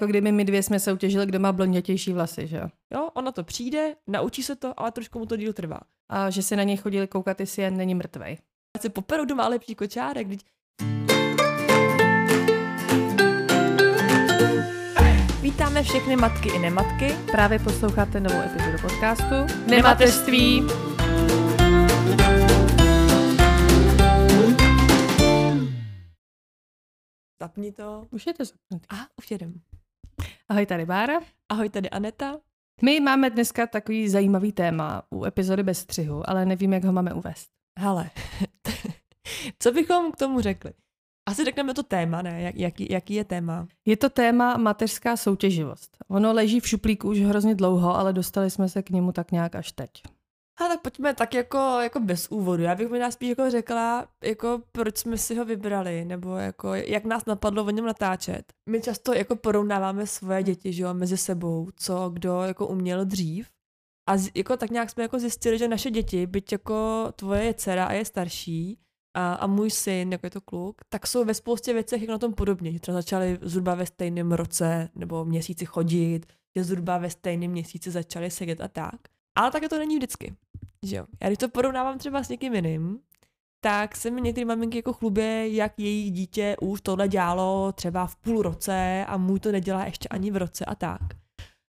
[0.00, 2.68] Jako kdyby my dvě jsme soutěžili, kdo má blondětější vlasy, že jo?
[2.94, 5.80] Jo, ono to přijde, naučí se to, ale trošku mu to díl trvá.
[6.08, 8.38] A že se na něj chodili koukat, jestli jen není mrtvej.
[8.76, 10.40] Ať se poperou doma lepší kočárek, když
[15.42, 17.16] Vítáme všechny matky i nematky.
[17.30, 19.34] Právě posloucháte novou epizodu podcastu
[19.66, 20.62] Nemateřství.
[27.40, 28.06] Zapni to.
[28.10, 28.86] Už je to zapnutý.
[28.90, 29.69] A už jedem.
[30.48, 31.20] Ahoj, tady Bára.
[31.48, 32.36] Ahoj, tady Aneta.
[32.82, 37.14] My máme dneska takový zajímavý téma u epizody bez střihu, ale nevím, jak ho máme
[37.14, 37.48] uvést.
[37.78, 38.10] Hele,
[39.58, 40.72] co bychom k tomu řekli?
[41.28, 42.42] Asi řekneme to téma, ne?
[42.42, 43.66] Jak, jaký, jaký je téma?
[43.86, 45.96] Je to téma mateřská soutěživost.
[46.08, 49.54] Ono leží v šuplíku už hrozně dlouho, ale dostali jsme se k němu tak nějak
[49.54, 49.90] až teď.
[50.60, 52.62] Ale pojďme tak jako, jako bez úvodu.
[52.62, 56.74] Já bych mi nás spíš jako řekla, jako proč jsme si ho vybrali, nebo jako
[56.74, 58.52] jak nás napadlo o něm natáčet.
[58.70, 63.50] My často jako porovnáváme svoje děti, že jo, mezi sebou, co kdo jako uměl dřív.
[64.08, 67.54] A z, jako tak nějak jsme jako zjistili, že naše děti, byť jako tvoje je
[67.54, 68.78] dcera a je starší,
[69.14, 72.18] a, a můj syn, jako je to kluk, tak jsou ve spoustě věcech jako na
[72.18, 72.72] tom podobně.
[72.72, 77.90] Že třeba začali zhruba ve stejném roce nebo měsíci chodit, že zhruba ve stejném měsíci
[77.90, 79.00] začali sedět a tak.
[79.38, 80.34] Ale také to není vždycky.
[80.86, 81.06] Že jo?
[81.20, 83.00] Já když to porovnávám třeba s někým jiným,
[83.60, 88.16] tak se mi některé maminky jako chlubě, jak jejich dítě už tohle dělalo třeba v
[88.16, 91.00] půl roce a můj to nedělá ještě ani v roce a tak.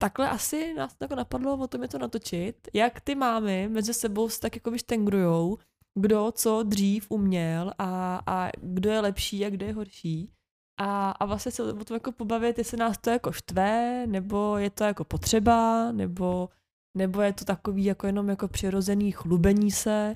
[0.02, 4.30] Takhle asi nás jako napadlo o tom je to natočit, jak ty mámy mezi sebou
[4.30, 5.58] se tak jako vyštengrujou,
[6.00, 10.32] kdo co dřív uměl a, a kdo je lepší a kdo je horší.
[10.80, 14.70] A, a vlastně se o tom jako pobavit, jestli nás to jako štve, nebo je
[14.70, 16.50] to jako potřeba, nebo
[16.98, 20.16] nebo je to takový jako jenom jako přirozený chlubení se,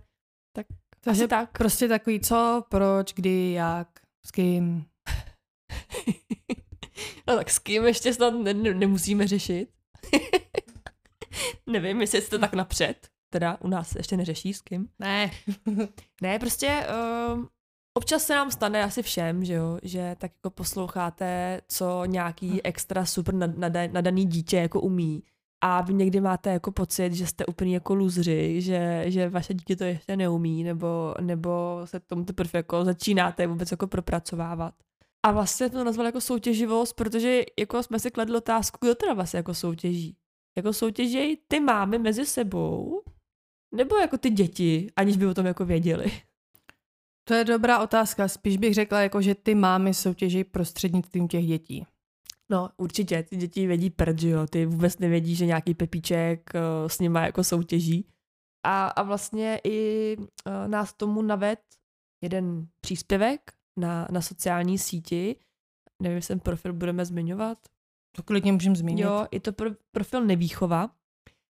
[0.56, 0.68] tak
[1.06, 1.58] Takže asi tak.
[1.58, 3.88] Prostě takový co, proč, kdy, jak,
[4.26, 4.86] s kým.
[7.28, 9.70] no tak s kým ještě snad ne, ne, nemusíme řešit.
[11.68, 14.90] Nevím, jestli jste tak napřed, teda u nás ještě neřeší s kým.
[15.00, 15.32] Ne.
[16.22, 16.88] ne, prostě
[17.34, 17.50] um,
[17.98, 23.06] občas se nám stane asi všem, že jo, že tak jako posloucháte, co nějaký extra
[23.06, 23.36] super
[23.92, 25.24] nadaný dítě jako umí
[25.62, 29.76] a vy někdy máte jako pocit, že jste úplně jako luzři, že, že vaše dítě
[29.76, 34.74] to ještě neumí, nebo, nebo se tomu teprve jako začínáte vůbec jako propracovávat.
[35.26, 39.38] A vlastně to nazval jako soutěživost, protože jako jsme si kladli otázku, kdo teda vlastně
[39.38, 40.18] jako soutěží.
[40.58, 43.02] Jako soutěží ty mámy mezi sebou,
[43.76, 46.12] nebo jako ty děti, aniž by o tom jako věděli?
[47.28, 48.28] To je dobrá otázka.
[48.28, 51.86] Spíš bych řekla, jako, že ty mámy soutěží prostřednictvím těch dětí.
[52.52, 56.88] No, určitě, ty děti vědí prd, že jo, ty vůbec nevědí, že nějaký Pepíček uh,
[56.88, 58.08] s nima jako soutěží.
[58.66, 61.60] A, a vlastně i uh, nás tomu naved
[62.24, 65.36] jeden příspěvek na, na sociální síti,
[66.02, 67.58] nevím, jestli ten profil budeme zmiňovat.
[68.16, 69.04] To klidně můžeme zmínit.
[69.04, 70.90] Jo, je to pro, profil Nevýchova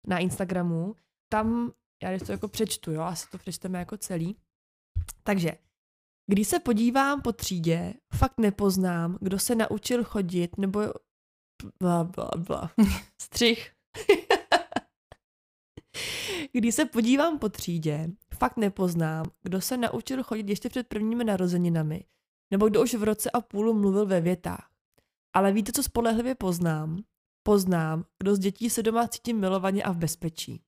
[0.08, 0.96] na Instagramu.
[1.30, 1.72] Tam,
[2.04, 4.36] já když to jako přečtu, jo, asi to přečteme jako celý.
[5.24, 5.52] Takže
[6.28, 10.82] když se podívám po třídě, fakt nepoznám, kdo se naučil chodit, nebo
[11.80, 12.72] bla, bla, bla.
[13.22, 13.72] Střih.
[16.52, 22.06] Když se podívám po třídě, fakt nepoznám, kdo se naučil chodit ještě před prvními narozeninami,
[22.52, 24.70] nebo kdo už v roce a půl mluvil ve větách.
[25.36, 27.04] Ale víte, co spolehlivě poznám?
[27.44, 30.62] Poznám, kdo z dětí se doma cítí milovaně a v bezpečí.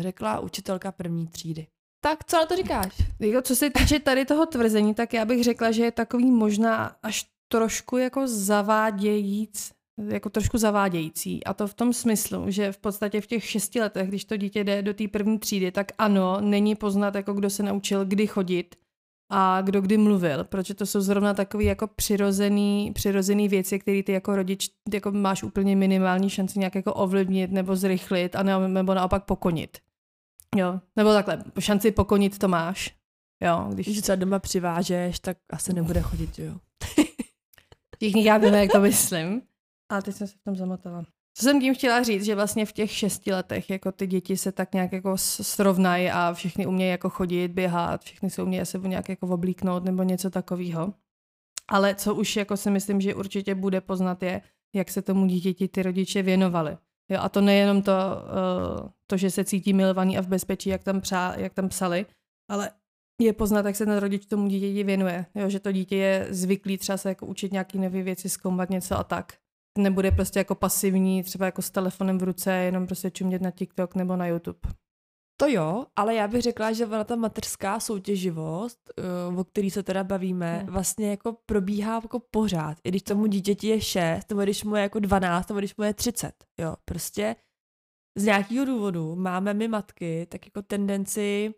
[0.00, 1.66] Řekla učitelka první třídy.
[2.04, 3.02] Tak co na to říkáš?
[3.20, 6.96] Jako, co se týče tady toho tvrzení, tak já bych řekla, že je takový možná
[7.02, 9.72] až trošku jako zavádějíc,
[10.08, 11.44] jako trošku zavádějící.
[11.44, 14.64] A to v tom smyslu, že v podstatě v těch šesti letech, když to dítě
[14.64, 18.74] jde do té první třídy, tak ano, není poznat, jako kdo se naučil kdy chodit
[19.30, 24.12] a kdo kdy mluvil, protože to jsou zrovna takové jako přirozený, přirozený věci, které ty
[24.12, 29.24] jako rodič jako máš úplně minimální šanci nějak jako ovlivnit nebo zrychlit a nebo naopak
[29.24, 29.78] pokonit.
[30.56, 32.96] Jo, nebo takhle, šanci pokonit to máš.
[33.42, 33.86] Jo, když...
[33.86, 36.54] Když třeba doma přivážeš, tak asi nebude chodit, jo.
[37.96, 39.42] Všichni chápeme, jak to myslím.
[39.92, 41.04] A teď jsem se v tom zamotala.
[41.34, 44.52] Co jsem tím chtěla říct, že vlastně v těch šesti letech jako ty děti se
[44.52, 49.08] tak nějak jako srovnají a všichni umějí jako chodit, běhat, všichni se umějí se nějak
[49.08, 50.94] jako oblíknout nebo něco takového.
[51.68, 54.40] Ale co už jako si myslím, že určitě bude poznat je,
[54.74, 56.76] jak se tomu dítěti ty rodiče věnovali.
[57.08, 60.84] Jo, a to nejenom to, uh, to, že se cítí milovaný a v bezpečí, jak
[60.84, 62.06] tam, přá, jak tam psali,
[62.50, 62.70] ale
[63.20, 65.26] je poznat, jak se ten rodič tomu dítěti věnuje.
[65.34, 68.98] Jo, že to dítě je zvyklý třeba se jako učit nějaké nové věci, zkoumat něco
[68.98, 69.32] a tak.
[69.78, 73.94] Nebude prostě jako pasivní, třeba jako s telefonem v ruce, jenom prostě čumět na TikTok
[73.94, 74.58] nebo na YouTube.
[75.42, 79.82] To jo, ale já bych řekla, že ona ta mateřská soutěživost, eh, o který se
[79.82, 80.66] teda bavíme, hmm.
[80.66, 82.78] vlastně jako probíhá jako pořád.
[82.84, 85.84] I když tomu dítěti je 6, nebo když mu je jako 12, nebo když mu
[85.84, 86.32] je 30.
[86.60, 87.36] Jo, prostě
[88.18, 91.54] z nějakého důvodu máme my matky tak jako tendenci,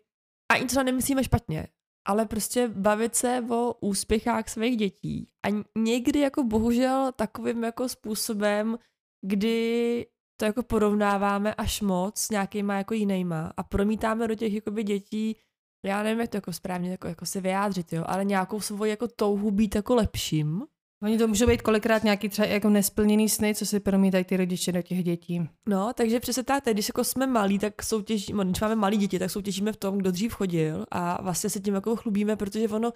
[0.51, 1.67] a i třeba nemyslíme špatně,
[2.07, 5.29] ale prostě bavit se o úspěchách svých dětí.
[5.47, 8.77] A někdy jako bohužel takovým jako způsobem,
[9.25, 10.05] kdy
[10.37, 15.37] to jako porovnáváme až moc s nějakýma jako jinýma a promítáme do těch jakoby dětí,
[15.85, 19.07] já nevím, jak to jako správně jako, jako se vyjádřit, jo, ale nějakou svoji jako
[19.07, 20.63] touhu být jako lepším.
[21.03, 24.71] Oni to může být kolikrát nějaký třeba jako nesplněný sny, co si promítají ty rodiče
[24.71, 25.49] do těch dětí.
[25.69, 29.31] No, takže přesně tak, když jako jsme malí, tak soutěžíme, když máme malí děti, tak
[29.31, 32.91] soutěžíme v tom, kdo dřív chodil a vlastně se tím jako chlubíme, protože ono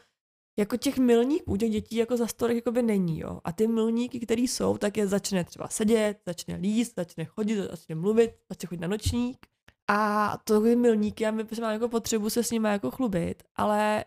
[0.57, 3.40] jako těch milníků těch dětí jako za storek jako by není, jo.
[3.44, 7.96] A ty milníky, které jsou, tak je začne třeba sedět, začne líst, začne chodit, začne
[7.96, 9.46] mluvit, začne chodit na nočník.
[9.88, 14.06] A to je milníky my prostě máme jako potřebu se s nimi jako chlubit, ale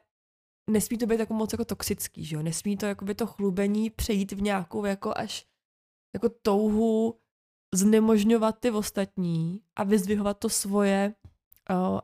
[0.71, 2.43] nesmí to být jako moc jako toxický, že jo.
[2.43, 5.47] Nesmí to jako by to chlubení přejít v nějakou jako až
[6.15, 7.19] jako touhu
[7.75, 11.15] znemožňovat ty ostatní a vyzdvihovat to svoje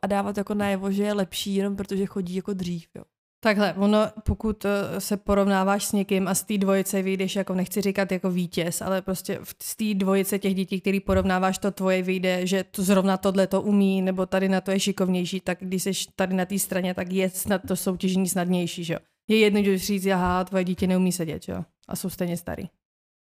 [0.02, 3.05] a dávat jako najevo, že je lepší jenom protože chodí jako dřív, jo.
[3.40, 7.81] Takhle, ono, pokud eh, se porovnáváš s někým a z té dvojice vyjdeš, jako nechci
[7.81, 12.46] říkat jako vítěz, ale prostě z té dvojice těch dětí, který porovnáváš, to tvoje vyjde,
[12.46, 15.93] že to zrovna tohle to umí, nebo tady na to je šikovnější, tak když jsi
[16.17, 18.99] tady na té straně, tak je snad to soutěžení snadnější, že jo.
[19.29, 22.64] Je jedno, že říct, aha, tvoje dítě neumí sedět, jo, a jsou stejně starý.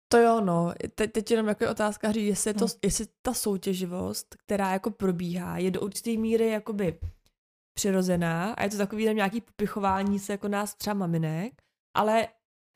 [0.08, 0.74] To jo, no.
[0.96, 2.72] Te- teď jenom jako je otázka říct, jestli, to, no.
[2.84, 6.98] jestli ta soutěživost, která jako probíhá, je do určité míry jakoby
[7.76, 11.54] přirozená a je to takový nějaký popichování se jako nás třeba maminek,
[11.94, 12.28] ale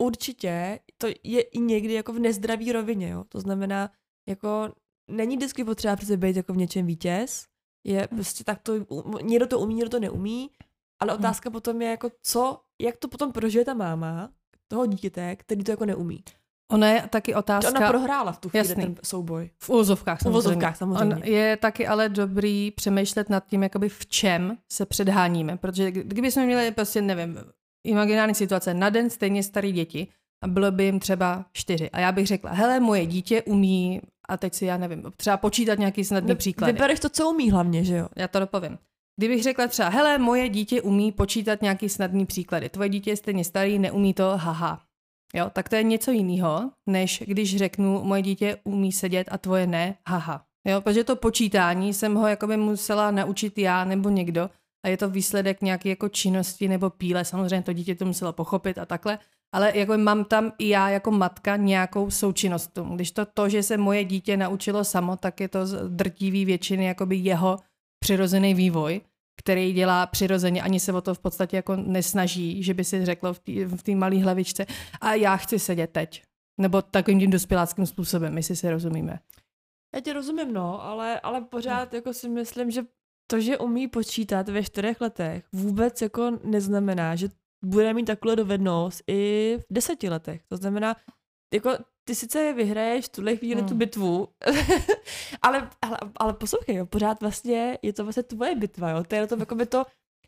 [0.02, 3.24] určitě to je i někdy jako v nezdravý rovině, jo.
[3.28, 3.90] To znamená,
[4.28, 4.74] jako
[5.10, 7.46] není vždycky potřeba přece být jako v něčem vítěz,
[7.86, 8.16] je hm.
[8.16, 8.72] prostě tak to,
[9.22, 10.50] někdo to umí, někdo to neumí,
[11.02, 11.16] ale hm.
[11.18, 14.32] otázka potom je jako co, jak to potom prožije ta máma
[14.68, 16.24] toho dítěte, který to jako neumí.
[16.70, 17.70] Ona je taky otázka...
[17.70, 18.84] Ona prohrála v tu chvíli Jasný.
[18.84, 19.50] ten souboj.
[19.58, 20.36] V úzovkách samozřejmě.
[20.36, 21.14] V úzovkách samozřejmě.
[21.14, 26.30] On je taky ale dobrý přemýšlet nad tím, jakoby v čem se předháníme, protože kdyby
[26.30, 27.38] jsme měli prostě, nevím,
[27.86, 30.06] imaginární situace, na den stejně starý děti
[30.44, 31.90] a bylo by jim třeba čtyři.
[31.90, 35.78] A já bych řekla, hele, moje dítě umí, a teď si já nevím, třeba počítat
[35.78, 36.66] nějaký snadný příklad.
[36.66, 38.08] Vybereš to, co umí hlavně, že jo?
[38.16, 38.78] Já to dopovím.
[39.16, 43.44] Kdybych řekla třeba, hele, moje dítě umí počítat nějaký snadný příklady, tvoje dítě je stejně
[43.44, 44.82] starý, neumí to, haha.
[45.34, 49.66] Jo, tak to je něco jiného, než když řeknu, moje dítě umí sedět a tvoje
[49.66, 50.44] ne, haha.
[50.66, 54.50] Jo, protože to počítání jsem ho jakoby musela naučit já nebo někdo
[54.84, 57.24] a je to výsledek nějaké jako činnosti nebo píle.
[57.24, 59.18] Samozřejmě to dítě to muselo pochopit a takhle,
[59.54, 62.78] ale jako mám tam i já jako matka nějakou součinnost.
[62.94, 67.16] Když to to, že se moje dítě naučilo samo, tak je to drtivý většiny jakoby
[67.16, 67.58] jeho
[68.00, 69.00] přirozený vývoj
[69.40, 73.34] který dělá přirozeně, ani se o to v podstatě jako nesnaží, že by si řeklo
[73.66, 74.66] v té malé hlavičce
[75.00, 76.22] a já chci sedět teď.
[76.60, 79.18] Nebo takovým tím dospěláckým způsobem, jestli si rozumíme.
[79.94, 81.96] Já ti rozumím, no, ale, ale pořád no.
[81.96, 82.82] jako si myslím, že
[83.30, 87.28] to, že umí počítat ve čtyřech letech, vůbec jako neznamená, že
[87.64, 90.42] bude mít takhle dovednost i v deseti letech.
[90.48, 90.96] To znamená,
[91.54, 91.70] jako
[92.04, 93.68] ty sice vyhraješ v tuhle chvíli hmm.
[93.68, 94.28] tu bitvu,
[95.42, 99.26] ale, ale, ale poslouchej, jo, pořád vlastně je to vlastně tvoje bitva, jo, to je
[99.26, 99.84] to, jakoby to,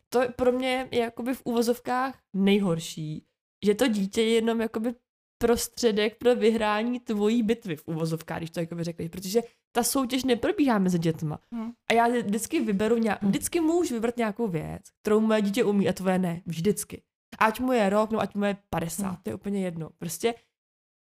[0.09, 3.25] to pro mě je jakoby v úvozovkách nejhorší,
[3.65, 4.93] že to dítě je jenom jakoby
[5.37, 9.41] prostředek pro vyhrání tvojí bitvy v úvozovkách, když to jakoby řekli, protože
[9.75, 11.39] ta soutěž neprobíhá mezi dětma.
[11.51, 11.71] Hmm.
[11.89, 13.31] A já vždycky vyberu nějak, hmm.
[13.31, 17.01] vždycky můžu vybrat nějakou věc, kterou moje dítě umí a tvoje ne, vždycky.
[17.39, 19.17] Ať mu je rok, no ať mu je 50, hmm.
[19.23, 19.89] to je úplně jedno.
[19.97, 20.35] Prostě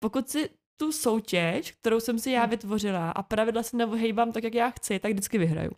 [0.03, 0.49] pokud si
[0.81, 2.51] tu soutěž, kterou jsem si já hm.
[2.51, 5.71] vytvořila a pravidla si nevohejbám tak, jak já chci, tak vždycky vyhraju.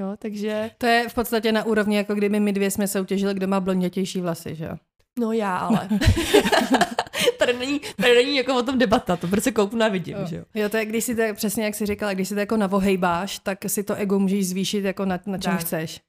[0.00, 0.70] Jo, takže...
[0.78, 4.20] To je v podstatě na úrovni, jako kdyby my dvě jsme soutěžili, kdo má blondětější
[4.20, 4.76] vlasy, že jo?
[5.18, 5.88] No já, ale.
[7.38, 10.26] tady, není, tady není jako o tom debata, to prostě koupnu a vidím, jo.
[10.26, 10.44] že jo?
[10.54, 13.38] Jo, to je, když si to, přesně jak jsi říkala, když si to jako navohejbáš,
[13.38, 15.60] tak si to ego můžeš zvýšit jako na, na čem tak.
[15.60, 16.00] chceš.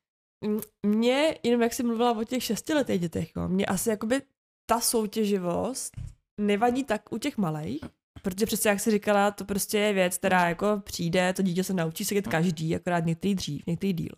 [0.85, 4.21] Mně, jenom jak jsi mluvila o těch šestiletých dětech, jo, mě asi jakoby
[4.69, 5.93] ta soutěživost
[6.39, 7.81] nevadí tak u těch malých,
[8.21, 11.73] Protože přesně jak jsi říkala, to prostě je věc, která jako přijde, to dítě se
[11.73, 14.15] naučí sedět každý, akorát některý dřív, některý díl.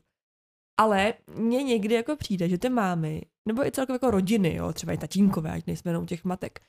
[0.80, 4.94] Ale mně někdy jako přijde, že ty mámy, nebo i celkově jako rodiny, jo, třeba
[4.94, 6.60] i tatínkové, ať nejsme jenom těch matek,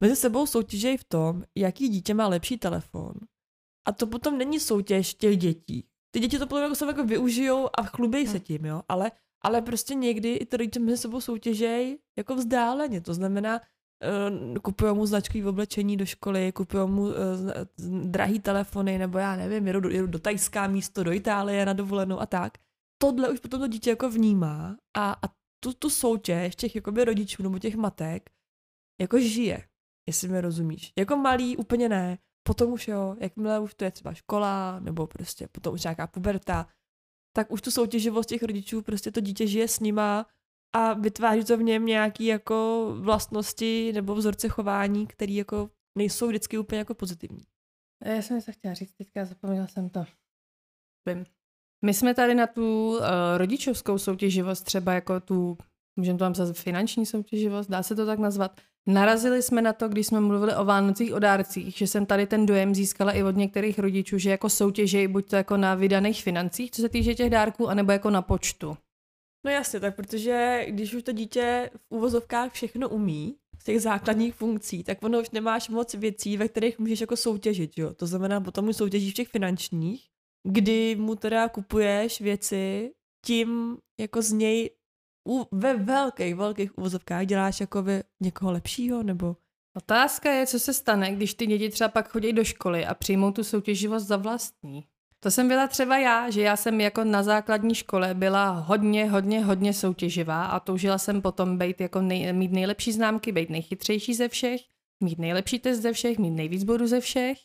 [0.00, 3.14] mezi sebou soutěžejí v tom, jaký dítě má lepší telefon.
[3.88, 5.88] A to potom není soutěž těch dětí.
[6.10, 9.12] Ty děti to potom jako se jako využijou a chlubějí se tím, jo, ale,
[9.44, 13.00] ale prostě někdy i ty rodiče mezi sebou soutěžejí jako vzdáleně.
[13.00, 13.60] To znamená,
[14.62, 17.12] kupují mu značkový oblečení do školy, kupují mu uh,
[18.04, 22.20] drahý telefony, nebo já nevím, jedu do, jedu do Tajská místo, do Itálie na dovolenou
[22.20, 22.58] a tak.
[22.98, 25.28] tohle už potom to dítě jako vnímá a, a
[25.60, 28.30] tu, tu soutěž těch jakoby rodičů nebo těch matek
[29.00, 29.64] jako žije,
[30.08, 30.92] jestli mi rozumíš.
[30.98, 35.48] Jako malý úplně ne, potom už jo, jakmile už to je třeba škola, nebo prostě
[35.48, 36.66] potom už nějaká puberta,
[37.36, 40.26] tak už tu soutěživost těch rodičů prostě to dítě žije s nima
[40.74, 46.58] a vytváří to v něm nějaký jako vlastnosti nebo vzorce chování, které jako nejsou vždycky
[46.58, 47.44] úplně jako pozitivní.
[48.04, 50.04] Já jsem se chtěla říct, teďka zapomněla jsem to.
[51.08, 51.26] Vím.
[51.84, 53.00] My jsme tady na tu uh,
[53.36, 55.58] rodičovskou soutěživost, třeba jako tu,
[55.96, 60.06] můžeme to nazvat finanční soutěživost, dá se to tak nazvat, Narazili jsme na to, když
[60.06, 63.78] jsme mluvili o Vánocích, o dárcích, že jsem tady ten dojem získala i od některých
[63.78, 67.68] rodičů, že jako soutěží buď to jako na vydaných financích, co se týče těch dárků,
[67.68, 68.76] anebo jako na počtu.
[69.44, 74.34] No jasně, tak protože když už to dítě v úvozovkách všechno umí, z těch základních
[74.34, 77.94] funkcí, tak ono už nemáš moc věcí, ve kterých můžeš jako soutěžit, jo.
[77.94, 80.08] To znamená, potom mu soutěžíš v těch finančních,
[80.48, 82.92] kdy mu teda kupuješ věci,
[83.26, 84.70] tím jako z něj
[85.28, 89.36] u, ve velkých, velkých úvozovkách děláš jako ve někoho lepšího, nebo?
[89.76, 93.32] Otázka je, co se stane, když ty děti třeba pak chodí do školy a přijmou
[93.32, 94.84] tu soutěživost za vlastní.
[95.24, 99.44] To jsem byla třeba já, že já jsem jako na základní škole byla hodně, hodně,
[99.44, 104.28] hodně soutěživá a toužila jsem potom být jako nej, mít nejlepší známky, být nejchytřejší ze
[104.28, 104.60] všech,
[105.04, 107.38] mít nejlepší test ze všech, mít nejvíc bodů ze všech.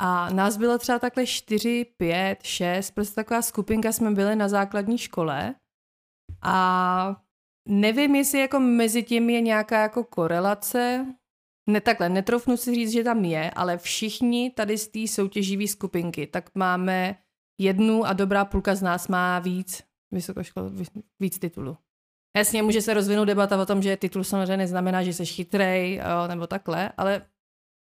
[0.00, 4.98] A nás bylo třeba takhle 4, 5, 6, prostě taková skupinka jsme byli na základní
[4.98, 5.54] škole
[6.42, 7.16] a
[7.68, 11.06] nevím, jestli jako mezi tím je nějaká jako korelace,
[11.68, 16.26] ne takhle, netrofnu si říct, že tam je, ale všichni tady z té soutěživé skupinky,
[16.26, 17.16] tak máme
[17.60, 20.70] jednu a dobrá půlka z nás má víc vysokoškol,
[21.20, 21.76] víc titulů.
[22.36, 26.28] Jasně, může se rozvinout debata o tom, že titul samozřejmě neznamená, že jsi chytrej, jo,
[26.28, 27.26] nebo takhle, ale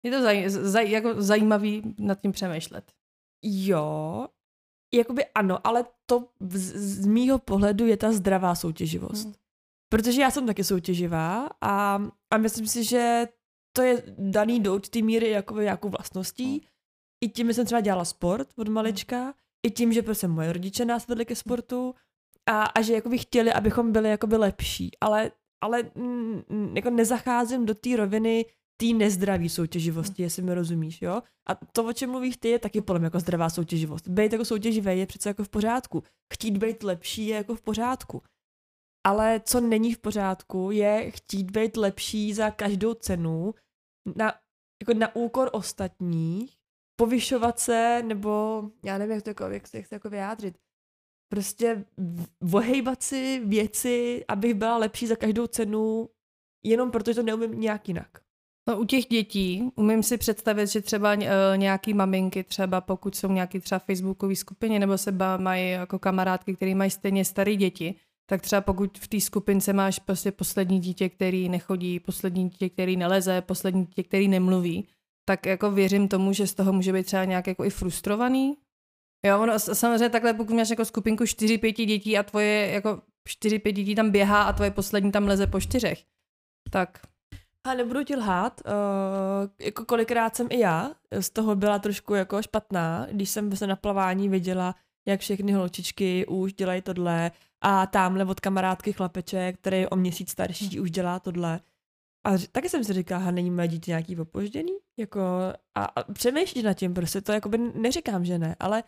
[0.06, 2.92] je to zaj, zaj, jako zajímavý nad tím přemýšlet.
[3.44, 4.28] Jo,
[4.94, 9.26] jakoby ano, ale to z, z mýho pohledu je ta zdravá soutěživost.
[9.26, 9.34] Hmm.
[9.92, 13.28] Protože já jsem taky soutěživá a, a myslím si, že
[13.74, 16.50] to je daný do určitý míry jako nějakou vlastností.
[16.50, 16.60] Hmm.
[17.24, 19.34] I tím, že jsem třeba dělala sport od malička, hmm.
[19.68, 21.96] i tím, že prostě moje rodiče nás vedli ke sportu
[22.50, 24.92] a, a že jakoby chtěli, abychom byli jakoby lepší.
[25.02, 25.32] Ale,
[25.64, 26.44] ale m,
[26.76, 28.46] jako nezacházím do té roviny
[28.82, 31.22] té nezdraví soutěživosti, jestli mi rozumíš, jo?
[31.50, 34.08] A to, o čem mluvíš ty, je taky podle mě jako zdravá soutěživost.
[34.08, 36.04] Být jako soutěživý je přece jako v pořádku.
[36.34, 38.22] Chtít být lepší je jako v pořádku.
[39.10, 43.54] Ale co není v pořádku, je chtít být lepší za každou cenu,
[44.16, 44.34] na,
[44.82, 46.58] jako na úkor ostatních,
[47.00, 50.58] povyšovat se, nebo já nevím, jak to, jako, jak, jak to jako vyjádřit.
[51.34, 51.86] Prostě
[52.42, 56.10] vohejbat si věci, abych byla lepší za každou cenu,
[56.66, 58.22] jenom protože to neumím nějak jinak.
[58.70, 61.24] No, u těch dětí umím si představit, že třeba uh,
[61.56, 66.76] nějaký maminky, třeba pokud jsou nějaký třeba facebookové skupině, nebo se mají jako kamarádky, které
[66.76, 67.96] mají stejně staré děti,
[68.30, 72.98] tak třeba pokud v té skupince máš prostě poslední dítě, který nechodí, poslední dítě, který
[72.98, 74.88] neleze, poslední dítě, který nemluví,
[75.26, 78.58] tak jako věřím tomu, že z toho může být třeba nějak jako i frustrovaný.
[79.26, 83.96] Jo, ono samozřejmě takhle, pokud máš jako skupinku 4-5 dětí a tvoje jako 4-5 dětí
[83.96, 86.04] tam běhá a tvoje poslední tam leze po čtyřech,
[86.72, 87.00] tak
[87.68, 92.42] a nebudu ti lhát, uh, jako kolikrát jsem i já z toho byla trošku jako
[92.42, 94.76] špatná, když jsem se na plavání viděla,
[95.08, 100.32] jak všechny holčičky už dělají tohle a tamhle od kamarádky chlapeček, který je o měsíc
[100.32, 100.82] starší, hm.
[100.82, 101.60] už dělá tohle.
[102.26, 104.78] A taky jsem si říkala, není moje dítě nějaký opožděný?
[105.00, 105.20] Jako,
[105.76, 108.84] a, a přemýšlíš nad tím, prostě to jakoby neříkám, že ne, ale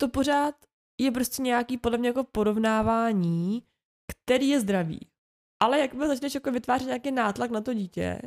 [0.00, 0.54] to pořád
[1.00, 3.62] je prostě nějaký podle mě jako porovnávání,
[4.12, 5.00] který je zdravý.
[5.62, 8.20] Ale jakmile začneš jako vytvářet nějaký nátlak na to dítě,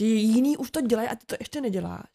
[0.00, 2.10] že jiný už to dělají a ty to ještě neděláš.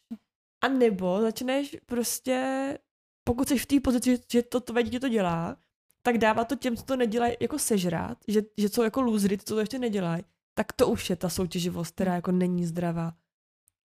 [0.64, 2.78] A nebo začneš prostě,
[3.24, 5.58] pokud jsi v té pozici, že to tvoje dítě to dělá,
[6.02, 9.54] tak dává to těm, co to nedělají, jako sežrat, že, že jsou jako lůzry, co
[9.54, 13.14] to ještě nedělají, tak to už je ta soutěživost, která jako není zdravá.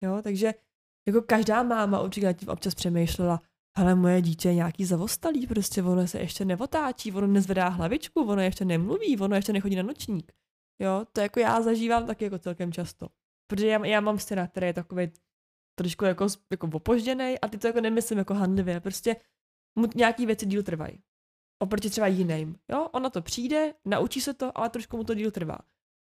[0.03, 0.55] Jo, takže
[1.09, 3.41] jako každá máma určitě tím občas přemýšlela,
[3.77, 8.43] ale moje dítě je nějaký zavostalý, prostě ono se ještě nevotáčí, ono nezvedá hlavičku, ono
[8.43, 10.33] ještě nemluví, ono ještě nechodí na nočník.
[10.79, 13.09] Jo, to jako já zažívám taky jako celkem často.
[13.47, 15.11] Protože já, já mám syna, který je takový
[15.79, 19.17] trošku jako, jako opožděný a ty to jako nemyslím jako handlivě, prostě
[19.79, 21.03] mu nějaký věci díl trvají.
[21.59, 22.57] Oproti třeba jiným.
[22.71, 25.59] Jo, ona to přijde, naučí se to, ale trošku mu to díl trvá.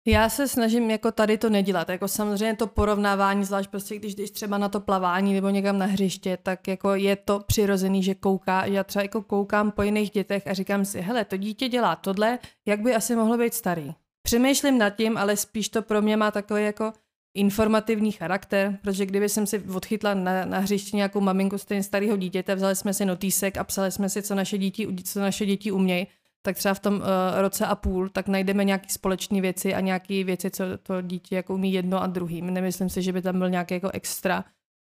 [0.08, 1.89] Já se snažím jako tady to nedělat.
[1.89, 5.86] Jako samozřejmě to porovnávání, zvlášť prostě když jdeš třeba na to plavání nebo někam na
[5.86, 10.48] hřiště, tak jako je to přirozený, že kouká, já třeba jako koukám po jiných dětech
[10.48, 13.93] a říkám si, hele, to dítě dělá tohle, jak by asi mohlo být starý.
[14.22, 16.93] Přemýšlím nad tím, ale spíš to pro mě má takový jako
[17.33, 22.55] informativní charakter, protože kdyby jsem si odchytla na, na hřišti nějakou maminku stejně starého dítěte,
[22.55, 26.07] vzali jsme si notýsek a psali jsme si, co naše děti, co naše děti umějí,
[26.41, 27.01] tak třeba v tom uh,
[27.38, 31.53] roce a půl, tak najdeme nějaké společné věci a nějaké věci, co to dítě jako
[31.53, 32.53] umí jedno a druhým.
[32.53, 34.45] Nemyslím si, že by tam byl nějaký jako extra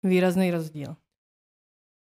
[0.03, 0.97] výrazný rozdíl.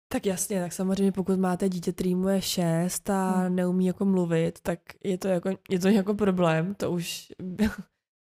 [0.07, 3.55] Tak jasně, tak samozřejmě pokud máte dítě, který mu je šest a hmm.
[3.55, 7.27] neumí jako mluvit, tak je to jako, je to jako problém, to už,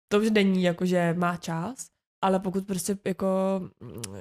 [0.08, 1.88] to už není jako, že má čas,
[2.24, 3.26] ale pokud prostě jako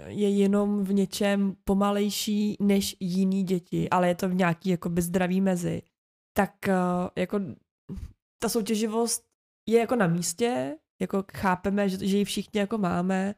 [0.07, 5.41] je jenom v něčem pomalejší než jiný děti, ale je to v nějaký jako zdravý
[5.41, 5.81] mezi,
[6.33, 6.75] tak eh,
[7.15, 7.39] jako
[8.39, 9.25] ta soutěživost
[9.69, 13.35] je jako na místě, jako chápeme, že, že ji všichni jako máme,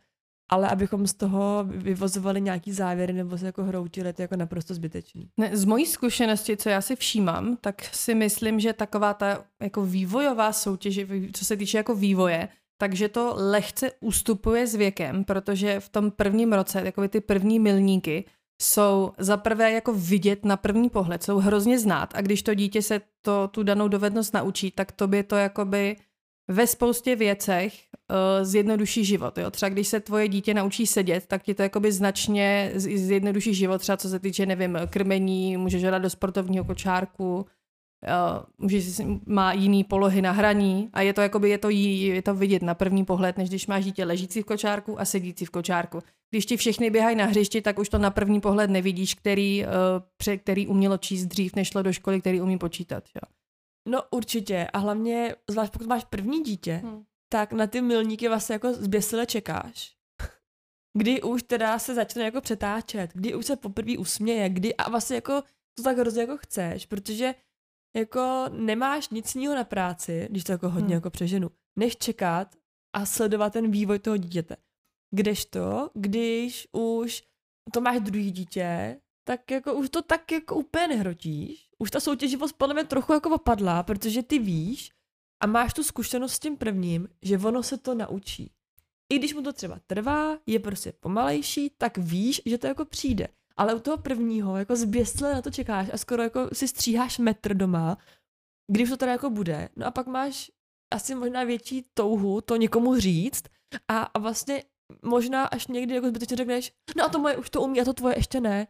[0.50, 4.74] ale abychom z toho vyvozovali nějaký závěry nebo se jako hroutili, to je jako naprosto
[4.74, 5.29] zbytečný.
[5.38, 9.86] Ne, z mojí zkušenosti, co já si všímám, tak si myslím, že taková ta jako
[9.86, 11.00] vývojová soutěž,
[11.34, 16.53] co se týče jako vývoje, takže to lehce ustupuje s věkem, protože v tom prvním
[16.53, 18.25] roce, jako ty první milníky,
[18.62, 22.82] jsou za prvé jako vidět na první pohled, jsou hrozně znát a když to dítě
[22.82, 25.96] se to, tu danou dovednost naučí, tak to by to jakoby
[26.48, 27.74] ve spoustě věcech
[28.10, 29.38] uh, zjednoduší život.
[29.38, 29.51] Jo?
[29.51, 33.98] Třeba když se tvoje dítě naučí sedět, tak ti to jakoby značně zjednoduší život, třeba
[33.98, 37.46] co se týče, nevím, krmení, můžeš dát do sportovního kočárku, uh,
[38.58, 42.34] můžeš, má jiný polohy na hraní a je to, jakoby, je, to jí, je to
[42.36, 46.00] vidět na první pohled, než když máš dítě ležící v kočárku a sedící v kočárku.
[46.32, 49.70] Když ti všechny běhají na hřišti, tak už to na první pohled nevidíš, který, uh,
[50.18, 53.04] pře, který umělo číst dřív, než šlo do školy, který umí počítat.
[53.16, 53.22] Jo?
[53.89, 57.04] No určitě a hlavně, zvlášť pokud máš první dítě, hmm.
[57.29, 59.95] Tak na ty milníky vlastně jako zběsile čekáš.
[60.98, 65.15] Kdy už teda se začne jako přetáčet, kdy už se poprvé usměje, kdy a vlastně
[65.15, 65.43] jako
[65.77, 67.36] to tak hrozně jako chceš, protože
[67.95, 70.93] jako nemáš nic jiného na práci, když to jako hodně hmm.
[70.93, 72.55] jako přeženu, než čekat
[72.95, 74.55] a sledovat ten vývoj toho dítěte.
[75.15, 77.24] Kdežto, když už
[77.74, 81.69] to máš druhý dítě, tak jako už to tak jako úplně nehrotíš.
[81.79, 84.91] Už ta soutěživost podle mě trochu jako opadla, protože ty víš
[85.39, 88.51] a máš tu zkušenost s tím prvním, že ono se to naučí.
[89.13, 93.27] I když mu to třeba trvá, je prostě pomalejší, tak víš, že to jako přijde.
[93.58, 97.53] Ale u toho prvního jako zběstle na to čekáš a skoro jako si stříháš metr
[97.53, 97.98] doma,
[98.72, 99.70] když to teda jako bude.
[99.75, 100.51] No a pak máš
[100.94, 103.44] asi možná větší touhu to někomu říct
[103.87, 104.64] a, a vlastně
[105.01, 107.94] možná až někdy jako zbytečně řekneš, no a to moje už to umí a to
[107.94, 108.68] tvoje ještě ne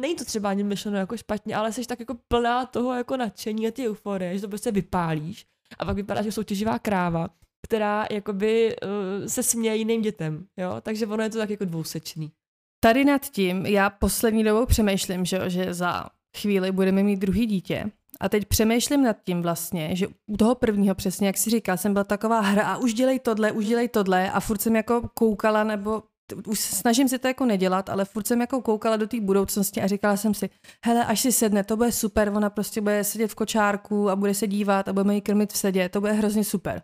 [0.00, 3.68] není to třeba ani myšleno jako špatně, ale jsi tak jako plná toho jako nadšení
[3.68, 5.46] a ty euforie, že to prostě vypálíš
[5.78, 7.28] a pak vypadá, že soutěživá kráva,
[7.66, 12.32] která jakoby uh, se směje jiným dětem, jo, takže ono je to tak jako dvousečný.
[12.80, 16.04] Tady nad tím já poslední dobou přemýšlím, že, že za
[16.36, 17.90] chvíli budeme mít druhý dítě.
[18.20, 21.92] A teď přemýšlím nad tím vlastně, že u toho prvního přesně, jak si říkal, jsem
[21.92, 24.30] byla taková hra a už dělej tohle, už dělej tohle.
[24.30, 26.02] A furt jsem jako koukala nebo
[26.46, 29.86] už snažím si to jako nedělat, ale furt jsem jako koukala do té budoucnosti a
[29.86, 30.50] říkala jsem si,
[30.84, 34.34] hele, až si sedne, to bude super, ona prostě bude sedět v kočárku a bude
[34.34, 36.82] se dívat a budeme jí krmit v sedě, to bude hrozně super.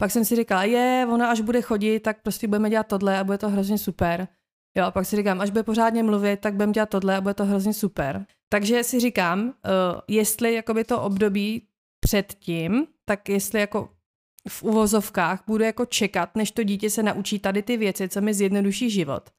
[0.00, 3.24] Pak jsem si říkala, je, ona až bude chodit, tak prostě budeme dělat tohle a
[3.24, 4.28] bude to hrozně super.
[4.76, 7.34] Jo, a pak si říkám, až bude pořádně mluvit, tak budeme dělat tohle a bude
[7.34, 8.26] to hrozně super.
[8.48, 9.52] Takže si říkám, uh,
[10.08, 11.68] jestli jakoby to období
[12.00, 13.93] předtím, tak jestli jako
[14.48, 18.34] v uvozovkách budu jako čekat, než to dítě se naučí tady ty věci, co mi
[18.34, 19.30] zjednoduší život.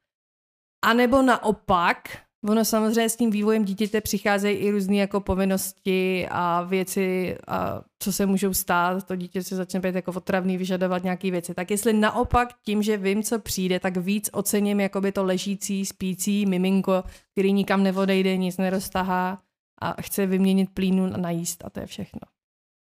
[0.84, 6.62] A nebo naopak, ono samozřejmě s tím vývojem dítěte přicházejí i různé jako povinnosti a
[6.62, 11.30] věci, a co se můžou stát, to dítě se začne být jako otravný, vyžadovat nějaké
[11.30, 11.54] věci.
[11.54, 16.46] Tak jestli naopak tím, že vím, co přijde, tak víc ocením jakoby to ležící, spící
[16.46, 19.42] miminko, který nikam neodejde, nic neroztahá
[19.80, 22.20] a chce vyměnit plínu na jíst a to je všechno.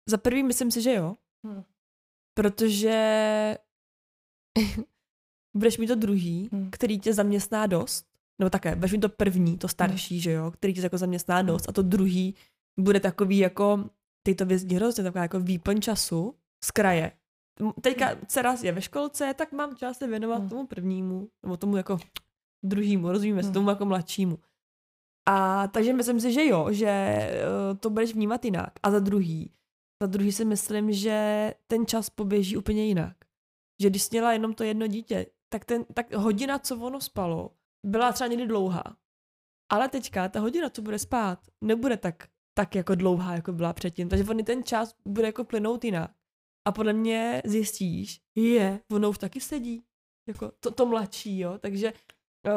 [0.08, 1.16] Za prvý myslím si, že jo.
[1.46, 1.62] Hmm
[2.36, 3.58] protože
[5.56, 6.70] budeš mít to druhý, hmm.
[6.70, 8.06] který tě zaměstná dost,
[8.38, 10.22] nebo také, budeš mít to první, to starší, hmm.
[10.22, 12.34] že jo, který tě jako zaměstná dost a to druhý
[12.80, 13.90] bude takový jako,
[14.22, 17.12] ty to vězdí hrozně, taková jako výplň času z kraje.
[17.80, 18.20] Teďka hmm.
[18.26, 20.48] dcera je ve školce, tak mám čas se věnovat hmm.
[20.48, 21.98] tomu prvnímu, nebo tomu jako
[22.62, 23.48] druhýmu, rozumíme hmm.
[23.50, 24.38] se, tomu jako mladšímu.
[25.28, 27.18] A takže myslím si, že jo, že
[27.70, 28.70] uh, to budeš vnímat jinak.
[28.82, 29.50] A za druhý,
[30.02, 33.16] za druhý si myslím, že ten čas poběží úplně jinak.
[33.82, 37.50] Že když sněla jenom to jedno dítě, tak, ten, tak hodina, co ono spalo,
[37.86, 38.96] byla třeba někdy dlouhá.
[39.72, 42.28] Ale teďka ta hodina, co bude spát, nebude tak,
[42.58, 44.08] tak jako dlouhá, jako byla předtím.
[44.08, 46.10] Takže on ten čas bude jako plynout jinak.
[46.68, 49.84] A podle mě zjistíš, je, ono už taky sedí.
[50.28, 51.58] Jako to, to mladší, jo.
[51.58, 51.92] Takže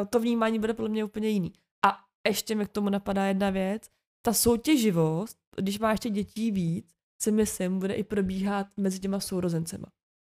[0.10, 1.54] to vnímání bude podle mě úplně jiný.
[1.86, 3.90] A ještě mi k tomu napadá jedna věc.
[4.26, 9.88] Ta soutěživost, když máš ještě dětí víc, si myslím, bude i probíhat mezi těma sourozencema.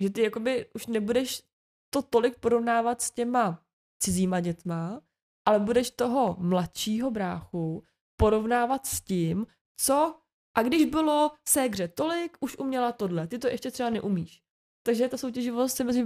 [0.01, 1.43] Že ty jakoby už nebudeš
[1.91, 3.63] to tolik porovnávat s těma
[3.99, 5.01] cizíma dětma,
[5.45, 7.85] ale budeš toho mladšího bráchu
[8.17, 10.19] porovnávat s tím, co
[10.55, 13.27] A když bylo ségře tolik, už uměla tohle.
[13.27, 14.43] Ty to ještě třeba neumíš.
[14.85, 16.05] Takže ta soutěživost se mezi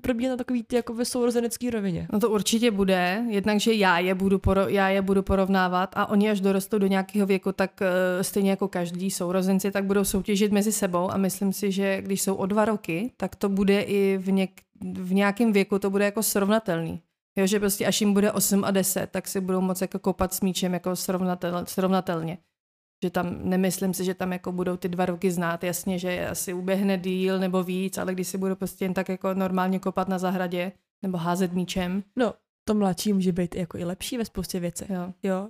[0.00, 2.08] probíhá na takový ty jako sourozenecký rovině.
[2.12, 6.06] No to určitě bude, jednak, že já je, budu poro, já je budu porovnávat a
[6.06, 10.52] oni až dorostou do nějakého věku, tak uh, stejně jako každý sourozenci, tak budou soutěžit
[10.52, 14.18] mezi sebou a myslím si, že když jsou o dva roky, tak to bude i
[14.18, 14.50] v, něk,
[15.00, 17.02] v nějakém věku, to bude jako srovnatelný.
[17.36, 20.34] Jo, že prostě až jim bude 8 a 10, tak si budou moct jako kopat
[20.34, 22.38] s míčem jako srovnatel, srovnatelně
[23.04, 26.52] že tam nemyslím si, že tam jako budou ty dva roky znát, jasně, že asi
[26.52, 30.18] uběhne díl nebo víc, ale když si budou prostě jen tak jako normálně kopat na
[30.18, 32.02] zahradě nebo házet míčem.
[32.16, 32.34] No,
[32.68, 34.90] to mladší může být jako i lepší ve spoustě věcech.
[34.90, 35.12] Jo.
[35.22, 35.48] jo.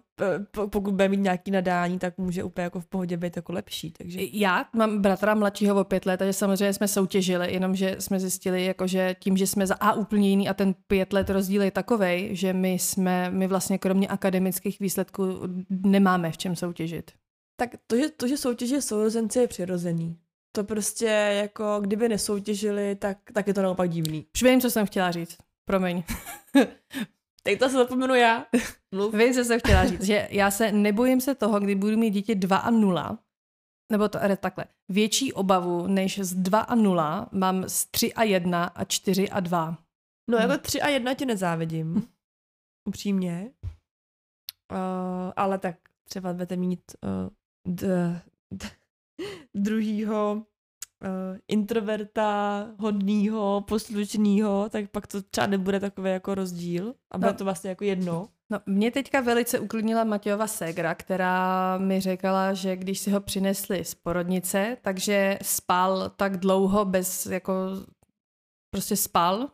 [0.71, 3.91] Pokud bude mít nějaký nadání, tak může úplně jako v pohodě být jako lepší.
[3.91, 4.21] Takže...
[4.33, 8.87] Já mám bratra mladšího o pět let, takže samozřejmě jsme soutěžili, jenomže jsme zjistili, jako
[8.87, 12.29] že tím, že jsme za A úplně jiný a ten pět let rozdíl je takovej,
[12.33, 15.23] že my jsme, my vlastně kromě akademických výsledků
[15.71, 17.11] nemáme v čem soutěžit.
[17.61, 20.19] Tak to, že, to, že soutěží sourozenci je přirozený.
[20.53, 21.07] To prostě
[21.43, 24.27] jako, kdyby nesoutěžili, tak, tak je to naopak divný.
[24.35, 25.39] Už vím, co jsem chtěla říct.
[25.65, 26.03] Promiň.
[27.43, 28.47] Teď to se zapomenu já.
[28.95, 29.15] Mluv.
[29.15, 30.03] Vím, co jsem chtěla říct.
[30.03, 33.19] Že já se nebojím se toho, kdy budu mít dítě 2 a 0,
[33.93, 34.65] nebo to takhle.
[34.89, 39.41] Větší obavu než z 2 a 0 mám z 3 a 1 a 4 a
[39.41, 39.79] 2.
[40.31, 42.09] No jako 3 a 1 ti nezávidím.
[42.89, 43.51] Upřímně.
[44.73, 47.31] Uh, ale tak třeba budete mít uh,
[47.67, 47.87] d,
[48.51, 48.67] d,
[49.55, 50.43] druhýho
[51.03, 57.37] uh, introverta, hodnýho, poslušného, tak pak to třeba nebude takový jako rozdíl a bude no.
[57.39, 58.29] to vlastně jako jedno.
[58.51, 63.85] No, mě teďka velice uklidnila Matějova ségra, která mi řekla, že když si ho přinesli
[63.85, 67.53] z porodnice, takže spal tak dlouho bez, jako
[68.71, 69.51] prostě spal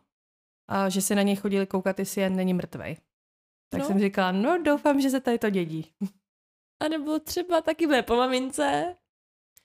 [0.69, 2.97] a že se na něj chodili koukat, jestli jen není mrtvej.
[3.69, 3.87] Tak no.
[3.87, 5.91] jsem říkala, no doufám, že se tady to dědí.
[6.79, 8.95] A nebo třeba taky bude po mamince.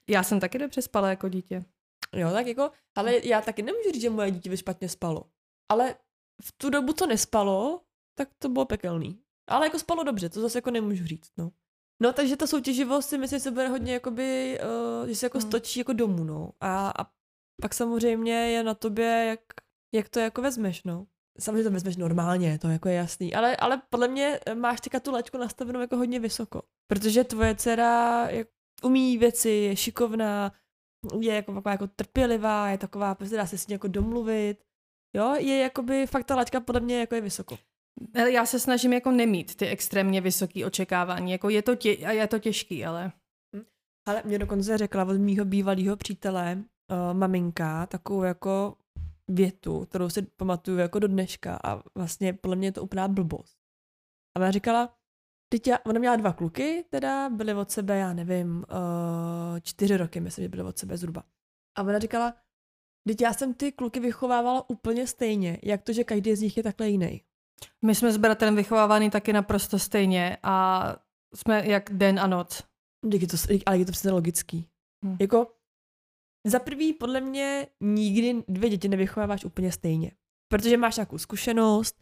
[0.09, 1.65] Já jsem taky dobře spala jako dítě.
[2.13, 5.23] Jo, tak jako, ale já taky nemůžu říct, že moje dítě by špatně spalo.
[5.69, 5.95] Ale
[6.41, 7.81] v tu dobu, co nespalo,
[8.15, 9.21] tak to bylo pekelný.
[9.47, 11.51] Ale jako spalo dobře, to zase jako nemůžu říct, no.
[12.01, 14.59] No, takže ta soutěživost si myslím, že se bude hodně jakoby,
[15.01, 15.47] uh, že se jako hmm.
[15.47, 16.51] stočí jako domů, no.
[16.59, 17.11] A, a
[17.61, 19.39] pak samozřejmě je na tobě, jak,
[19.93, 21.07] jak to jako vezmeš, no.
[21.39, 25.11] Samozřejmě to vezmeš normálně, to jako je jasný, ale, ale podle mě máš teďka tu
[25.11, 26.61] laťku nastavenou jako hodně vysoko.
[26.87, 28.27] Protože tvoje dcera
[28.83, 30.51] umí věci, je šikovná,
[31.19, 34.57] je jako taková jako trpělivá, je taková, prostě dá se s ní jako domluvit.
[35.15, 37.57] Jo, je jakoby fakt ta laťka podle mě jako je vysoko.
[38.31, 41.31] Já se snažím jako nemít ty extrémně vysoké očekávání.
[41.31, 43.11] Jako je to, tě, je to těžký, ale...
[43.55, 43.63] Hm.
[44.07, 46.57] Ale mě dokonce řekla od mýho bývalého přítele
[46.91, 48.75] uh, maminka takovou jako
[49.27, 53.57] větu, kterou si pamatuju jako do dneška a vlastně podle mě je to úplná blbost.
[54.35, 55.01] A ona říkala,
[55.53, 60.19] Teď já, ona měla dva kluky, teda byly od sebe, já nevím, uh, čtyři roky,
[60.19, 61.23] myslím, že byly od sebe zhruba.
[61.77, 62.33] A ona říkala,
[63.07, 66.63] teď já jsem ty kluky vychovávala úplně stejně, jak to, že každý z nich je
[66.63, 67.21] takhle jiný.
[67.85, 70.85] My jsme s bratrem vychovávány taky naprosto stejně a
[71.35, 72.63] jsme jak den a noc.
[73.13, 74.67] Je to, ale je to přesně logický.
[75.05, 75.17] Hmm.
[75.19, 75.53] Jako,
[76.47, 80.11] za prvý, podle mě nikdy dvě děti nevychováváš úplně stejně.
[80.51, 81.95] Protože máš nějakou zkušenost,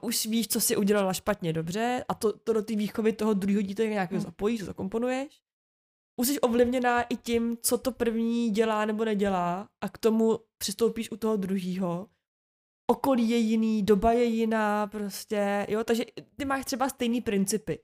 [0.00, 3.62] už víš, co si udělala špatně, dobře, a to, to do té výchovy toho druhého
[3.62, 4.20] dítěte nějak hmm.
[4.20, 5.40] zapojíš, zakomponuješ.
[6.20, 11.10] Už jsi ovlivněná i tím, co to první dělá nebo nedělá a k tomu přistoupíš
[11.10, 12.08] u toho druhého.
[12.90, 16.04] Okolí je jiný, doba je jiná, prostě, jo, takže
[16.36, 17.78] ty máš třeba stejný principy,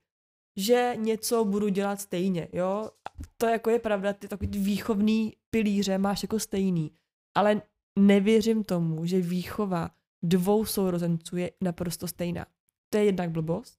[0.59, 2.91] že něco budu dělat stejně, jo.
[3.37, 6.91] To jako je pravda, ty takový výchovný pilíře máš jako stejný,
[7.37, 7.63] ale
[7.99, 9.91] nevěřím tomu, že výchova
[10.23, 12.47] dvou sourozenců je naprosto stejná.
[12.93, 13.79] To je jednak blbost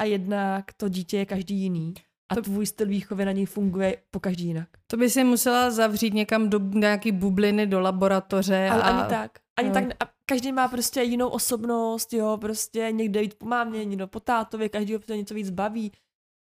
[0.00, 1.94] a jednak to dítě je každý jiný
[2.32, 4.68] a to, tvůj styl výchovy na něj funguje po každý jinak.
[4.86, 8.68] To by si musela zavřít někam do nějaký bubliny, do laboratoře.
[8.70, 8.86] Ale a...
[8.86, 9.38] ani tak.
[9.56, 14.06] Ani tak, a každý má prostě jinou osobnost, jo, prostě někde jít po mámě, někdo
[14.06, 15.92] po tátově, každý prostě něco víc baví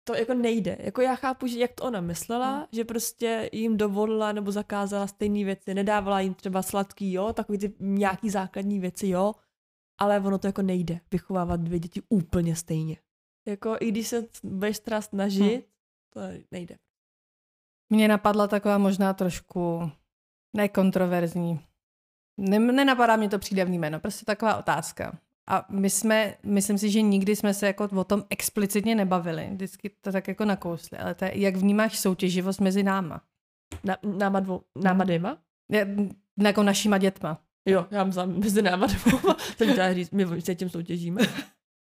[0.07, 0.77] to jako nejde.
[0.79, 2.65] Jako já chápu, že jak to ona myslela, hmm.
[2.71, 7.73] že prostě jim dovolila nebo zakázala stejné věci, nedávala jim třeba sladký, jo, takový ty
[7.79, 9.33] nějaký základní věci, jo,
[9.97, 12.97] ale ono to jako nejde, vychovávat dvě děti úplně stejně.
[13.47, 15.61] Jako i když se budeš teda snažit, hmm.
[16.13, 16.19] to
[16.51, 16.77] nejde.
[17.89, 19.91] Mně napadla taková možná trošku
[20.55, 21.59] nekontroverzní.
[22.37, 25.19] Nenapadá mě to přídavný jméno, prostě taková otázka.
[25.47, 29.49] A my jsme, myslím si, že nikdy jsme se jako o tom explicitně nebavili.
[29.51, 30.97] Vždycky to tak jako nakousli.
[30.97, 33.21] Ale to je, jak vnímáš soutěživost mezi náma?
[33.83, 35.37] Na, náma dvou, náma dvěma?
[35.71, 35.87] Je,
[36.37, 37.41] jako našima dětma.
[37.65, 39.19] Jo, já mám mezi náma dvou.
[39.57, 41.21] Jsem chtěla říct, my se tím soutěžíme.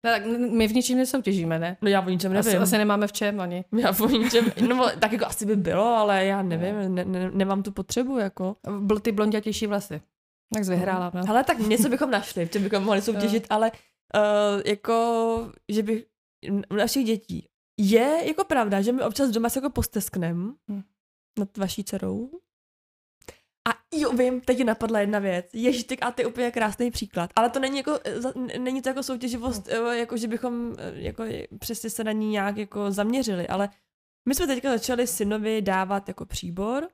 [0.05, 1.77] No, tak my v ničem nesoutěžíme, ne?
[1.83, 2.49] No já o ničem nevím.
[2.49, 3.65] Asi, asi nemáme v čem ani.
[3.81, 7.63] Já o ničem, no tak jako asi by bylo, ale já nevím, ne, ne, nemám
[7.63, 8.57] tu potřebu, jako.
[8.81, 10.01] Byl ty blondětější vlasy.
[10.55, 11.23] Tak jsi vyhrála, no.
[11.29, 16.05] Ale tak něco bychom našli, že bychom mohli soutěžit, ale uh, jako, že bych
[16.71, 17.49] u našich dětí.
[17.81, 20.83] Je jako pravda, že my občas doma se jako postesknem Hm.
[21.39, 22.31] nad vaší dcerou.
[23.69, 25.47] A jo, vím, teď napadla jedna věc.
[25.53, 27.31] Ježiš, a to je úplně krásný příklad.
[27.37, 31.25] Ale to není jako, eh, není to jako soutěživost, eh, jako že bychom jako
[31.59, 33.69] přesně se na ní nějak jako zaměřili, ale
[34.29, 36.89] my jsme teďka začali synovi dávat jako příbor,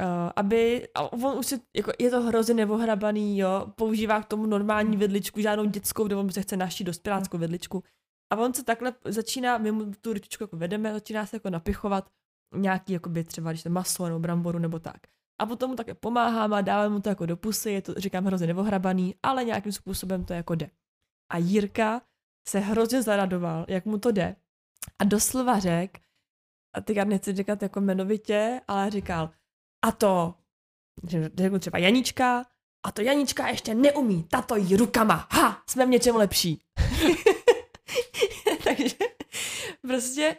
[0.00, 0.06] uh,
[0.36, 4.96] aby, a on už si, jako je to hrozně nevohrabaný, jo, používá k tomu normální
[4.96, 7.82] vidličku, žádnou dětskou, kde on se chce naší dospěláckou vidličku.
[8.32, 12.10] A on se takhle začíná, my mu tu ručičku jako vedeme, začíná se jako napichovat
[12.54, 14.96] nějaký, jakoby třeba, když to maso nebo bramboru nebo tak.
[15.40, 18.24] A potom mu také pomáháme a dáváme mu to jako do pusy, je to, říkám,
[18.24, 20.70] hrozně nevohrabaný, ale nějakým způsobem to jako jde.
[21.32, 22.02] A Jirka
[22.48, 24.36] se hrozně zaradoval, jak mu to jde.
[24.98, 25.98] A doslova řek,
[26.76, 29.30] a teď já nechci říkat jako jmenovitě, ale říkal,
[29.84, 30.34] a to,
[31.34, 32.46] řeknu třeba Janička,
[32.86, 36.62] a to Janička ještě neumí, tato jí rukama, ha, jsme v něčem lepší.
[38.64, 38.96] takže
[39.82, 40.36] prostě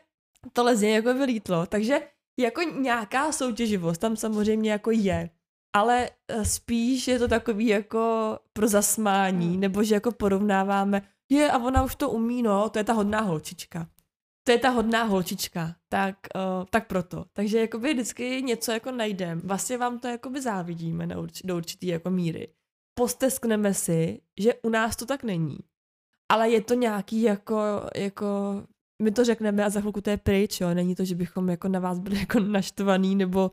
[0.54, 2.00] tohle z něj jako vylítlo, takže
[2.40, 5.30] jako nějaká soutěživost tam samozřejmě jako je,
[5.76, 9.60] ale eh, spíš je to takový jako pro zasmání, Hmm.
[9.60, 13.22] nebo že jako porovnáváme, je a ona už to umí, no, to je ta hodná
[13.22, 13.88] holčička.
[14.48, 17.26] To je ta hodná holčička, tak, uh, tak proto.
[17.34, 19.42] Takže jakoby vždycky něco jako najdem.
[19.44, 22.48] Vlastně vám to jakoby závidíme na urč, do určitý jako míry.
[23.00, 25.58] Posteskneme si, že u nás to tak není.
[26.32, 27.60] Ale je to nějaký jako,
[27.96, 28.28] jako
[29.04, 30.74] my to řekneme a za chvilku to je pryč, jo.
[30.74, 33.52] Není to, že bychom jako na vás byli jako naštvaný, nebo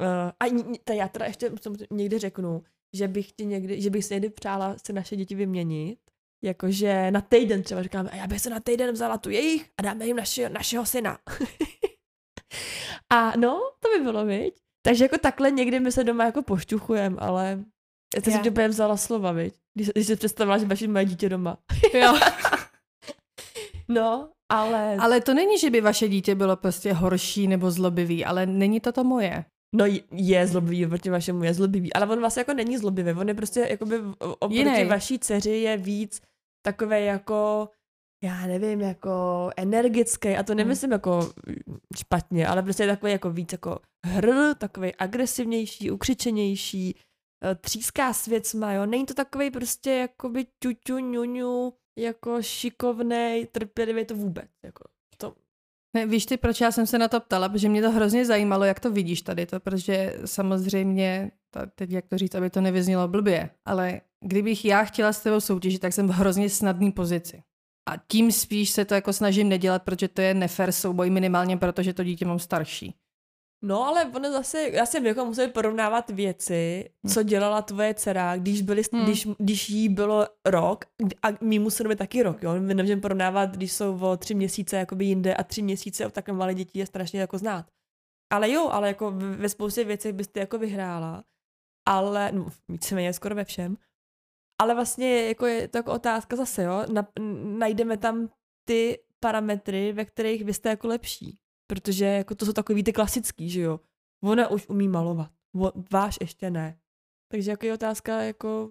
[0.00, 1.52] uh, a to já teda ještě
[1.90, 2.62] někdy řeknu,
[2.96, 5.98] že bych ti někdy, že bych si někdy přála si naše děti vyměnit,
[6.44, 9.82] jakože na týden třeba říkáme, a já bych se na týden vzala tu jejich a
[9.82, 11.18] dáme jim naši, našeho syna.
[13.12, 14.54] a no, to by bylo, viď?
[14.82, 17.64] Takže jako takhle někdy my se doma jako pošťuchujeme, ale
[18.16, 19.54] já jsem si úplně vzala slova, viď?
[19.74, 21.58] Když, když si představila, že máš moje dítě doma.
[21.94, 22.18] Jo.
[23.90, 24.96] No, ale...
[24.96, 28.92] Ale to není, že by vaše dítě bylo prostě horší nebo zlobivý, ale není to
[28.92, 29.44] to moje.
[29.76, 33.34] No je zlobivý, oproti vašemu je zlobivý, ale on vlastně jako není zlobivý, on je
[33.34, 34.86] prostě jakoby oproti Jinej.
[34.86, 36.22] vaší dceři je víc
[36.66, 37.68] takové jako,
[38.24, 39.10] já nevím, jako
[39.56, 41.32] energický a to nemyslím jako
[41.96, 46.96] špatně, ale prostě je takový jako víc jako hr, takový agresivnější, ukřičenější,
[47.44, 54.04] eh, tříská s věcma, jo, není to takový prostě jakoby ťuťu, ňuňu, jako šikovnej, trpělivý,
[54.04, 54.84] to vůbec, jako
[55.94, 57.48] Ne, víš ty, proč já jsem se na to ptala?
[57.48, 62.06] Protože mě to hrozně zajímalo, jak to vidíš tady to, protože samozřejmě, ta, teď jak
[62.06, 66.08] to říct, aby to nevyznělo blbě, ale kdybych já chtěla s tebou soutěžit, tak jsem
[66.08, 67.42] v hrozně snadné pozici.
[67.90, 71.94] A tím spíš se to jako snažím nedělat, protože to je nefér souboj minimálně, protože
[71.94, 72.94] to dítě mám starší.
[73.62, 78.62] No, ale ono zase, já jsem jako musel porovnávat věci, co dělala tvoje dcera, když,
[78.62, 79.04] byli, Hmm.
[79.04, 80.84] když, když jí bylo rok
[81.22, 82.60] a mýmu synovi taky rok, jo.
[82.60, 86.36] My nemůžeme porovnávat, když jsou o tři měsíce jakoby jinde a tři měsíce o takové
[86.38, 87.66] malé děti je strašně jako znát.
[88.32, 91.24] Ale jo, ale jako ve ve spoustě věcech byste jako vyhrála,
[91.88, 93.76] ale, no, víceméně skoro ve všem,
[94.60, 97.08] ale vlastně jako je to jako otázka zase, jo, na,
[97.58, 98.28] najdeme tam
[98.68, 101.38] ty parametry, ve kterých vy jste jako lepší.
[101.72, 103.80] Protože jako to jsou takový ty klasický, že jo.
[104.24, 105.30] Ona už umí malovat,
[105.92, 106.78] váš ještě ne.
[107.32, 108.70] Takže jako je otázka jako,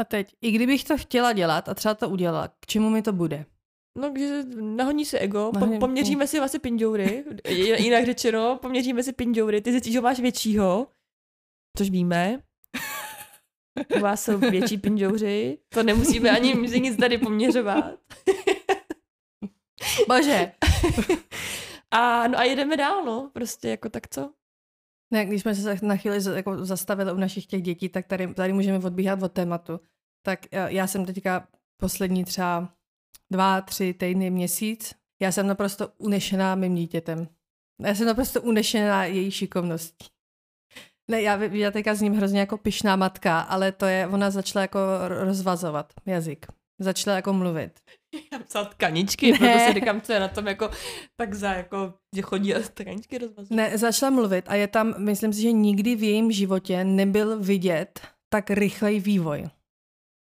[0.00, 3.12] A teď, i kdybych to chtěla dělat a třeba to udělala, k čemu mi to
[3.12, 3.46] bude?
[3.98, 9.12] no když nahoní si ego, po, poměříme si vlastně pinďoury, j- jinak řečeno, poměříme si
[9.12, 10.86] pinďoury, ty zjistíš, že máš většího,
[11.78, 12.42] což víme.
[13.96, 17.94] U vás jsou větší pinďouři, to nemusíme ani nic tady poměřovat.
[20.08, 20.52] Bože!
[21.90, 24.32] A, no a jedeme dál, no, prostě jako tak co?
[25.12, 28.52] Ne, když jsme se na chvíli jako zastavili u našich těch dětí, tak tady, tady
[28.52, 29.80] můžeme odbíhat od tématu.
[30.22, 32.74] Tak eh, já jsem teďka poslední třeba
[33.30, 37.28] dva, tři týdny, měsíc, já jsem naprosto unešená mým dítětem.
[37.80, 40.06] Já jsem naprosto unešená její šikovností.
[41.10, 44.62] Ne, já, já teďka s ním hrozně jako pyšná matka, ale to je, ona začala
[44.62, 46.46] jako ro- rozvazovat jazyk.
[46.78, 47.80] Začala jako mluvit.
[48.32, 49.38] Já psal tkaničky, Ne.
[49.38, 50.70] proto si říkám, co je na tom jako,
[51.16, 53.56] tak za jako, že chodí a tkaničky rozvazují.
[53.56, 58.00] Ne, začala mluvit a je tam, myslím si, že nikdy v jejím životě nebyl vidět
[58.32, 59.44] tak rychlej vývoj.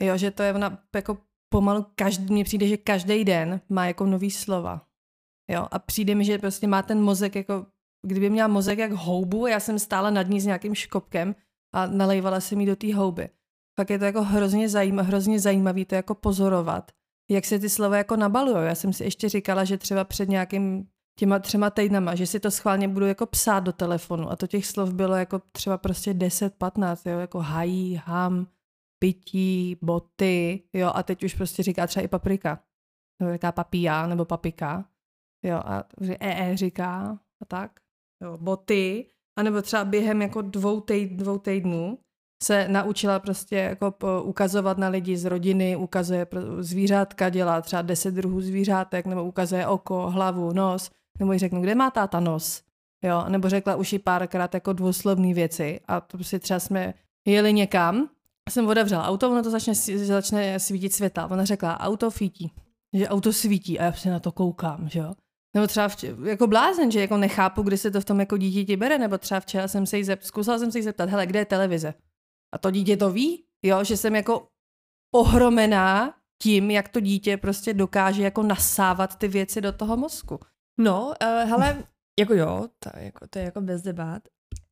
[0.04, 1.18] Jo, že to je ona jako
[1.54, 4.82] pomalu, každý, mně přijde, že každý den má jako nový slova.
[5.52, 7.66] Jo, a přijde mi, že prostě má ten mozek jako,
[8.08, 11.36] kdyby měla mozek jak houbu, a já jsem stála nad ní s nějakým škopkem
[11.76, 13.30] a nalejvala se mi do té houby.
[13.80, 16.92] Fakt je to jako hrozně, zajíma, hrozně zajímavý to jako pozorovat.
[17.30, 18.66] Jak se ty slova jako nabalují.
[18.66, 20.88] Já jsem si ještě říkala, že třeba před nějakým
[21.20, 24.32] těma třema týdnama, že si to schválně budu jako psát do telefonu.
[24.32, 28.48] A to těch slov bylo jako třeba prostě 10-15, jo, jako hají, ham,
[29.00, 32.64] pití, boty, jo, a teď už prostě říká třeba i paprika,
[33.22, 34.90] nebo říká papíja, nebo papika,
[35.46, 37.80] jo, a e, e říká a tak,
[38.24, 39.10] jo, boty,
[39.40, 42.00] anebo třeba během jako dvou, týd, dvou týdnů
[42.44, 46.28] se naučila prostě jako ukazovat na lidi z rodiny, ukazuje
[46.60, 51.76] zvířátka, dělá třeba deset druhů zvířátek, nebo ukazuje oko, hlavu, nos, nebo jí řeknu, kde
[51.76, 52.62] má táta nos,
[53.04, 56.94] jo, nebo řekla už i párkrát jako dvouslovné věci a to si třeba jsme
[57.28, 58.10] jeli někam,
[58.50, 61.32] jsem otevřela auto, ono to začne, začne svítit světla.
[61.32, 62.52] Ona řekla, auto svítí,
[62.94, 65.14] že auto svítí a já se na to koukám, že jo.
[65.56, 68.78] Nebo třeba vč- jako blázen, že jako nechápu, kdy se to v tom jako dítěti
[68.78, 71.40] bere, nebo třeba včera jsem se jí zep- zkusila jsem se jí zeptat, hele, kde
[71.40, 71.94] je televize?
[72.56, 74.48] A to dítě to ví, jo, že jsem jako
[75.16, 80.40] ohromená tím, jak to dítě prostě dokáže jako nasávat ty věci do toho mozku.
[80.80, 81.84] No, uh, hele,
[82.20, 84.24] jako jo, to, jako, to je jako bez debat.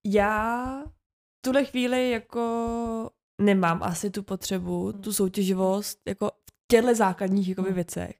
[0.06, 3.10] Já v tuhle chvíli jako
[3.42, 7.76] nemám asi tu potřebu, tu soutěživost, jako v těchto základních jakoby, hmm.
[7.76, 8.16] věcech.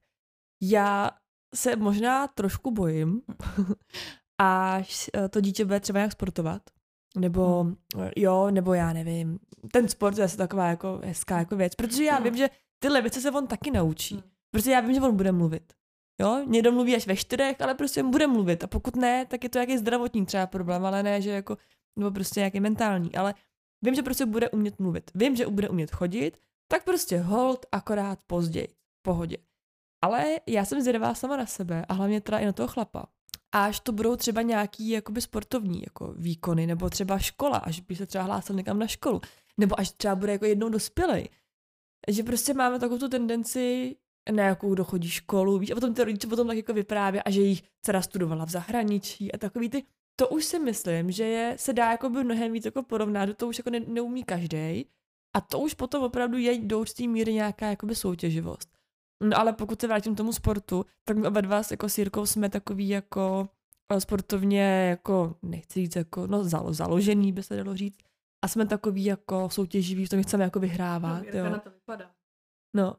[0.62, 1.10] Já
[1.54, 3.22] se možná trošku bojím,
[4.40, 6.62] až eh, to dítě bude třeba nějak sportovat.
[7.16, 7.76] Nebo hmm.
[8.16, 9.38] jo, nebo já nevím.
[9.72, 13.20] Ten sport je asi taková jako hezká jako věc, protože já vím, že tyhle věci
[13.20, 14.14] se on taky naučí.
[14.14, 14.24] Hmm.
[14.50, 15.72] Protože já vím, že on bude mluvit.
[16.20, 18.64] Jo, někdo mluví až ve čtyřech, ale prostě bude mluvit.
[18.64, 21.56] A pokud ne, tak je to nějaký zdravotní třeba problém, ale ne, že jako,
[21.98, 23.14] nebo prostě nějaký mentální.
[23.14, 23.34] Ale
[23.82, 25.10] vím, že prostě bude umět mluvit.
[25.14, 28.68] Vím, že bude umět chodit, tak prostě hold akorát později.
[28.68, 29.36] V pohodě.
[30.04, 33.06] Ale já jsem zvědavá sama na sebe a hlavně teda i na toho chlapa.
[33.52, 38.06] Až to budou třeba nějaký jakoby sportovní jako výkony, nebo třeba škola, až by se
[38.06, 39.20] třeba hlásil někam na školu,
[39.58, 41.28] nebo až třeba bude jako jednou dospělej.
[42.08, 43.96] Že prostě máme takovou tu tendenci
[44.32, 47.40] na jakou dochodí školu, víš, a potom ty rodiče potom tak jako vyprávějí a že
[47.40, 49.84] jich dcera studovala v zahraničí a takový ty,
[50.16, 53.48] to už si myslím, že je, se dá jako by mnohem víc jako porovnat, to
[53.48, 54.86] už jako ne, neumí každý.
[55.36, 58.68] A to už potom opravdu je do určitý míry nějaká jakoby soutěživost.
[59.22, 62.26] No ale pokud se vrátím k tomu sportu, tak my oba dva jako s Jirkou
[62.26, 63.48] jsme takový jako
[63.92, 67.98] eh, sportovně jako, nechci říct jako, no zalo, založený by se dalo říct.
[68.44, 71.22] A jsme takový jako soutěživí, v tom chceme jako vyhrávat.
[71.32, 71.50] No, jo.
[71.50, 72.10] na to vypadá.
[72.76, 72.96] No,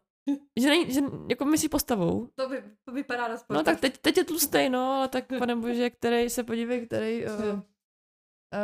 [0.60, 2.30] že, není, že jako myslí postavou.
[2.36, 5.56] To, by, to vypadá na No tak teď, teď je tlustý, no, ale tak pane
[5.56, 7.62] bože, který se podívej, který, uh,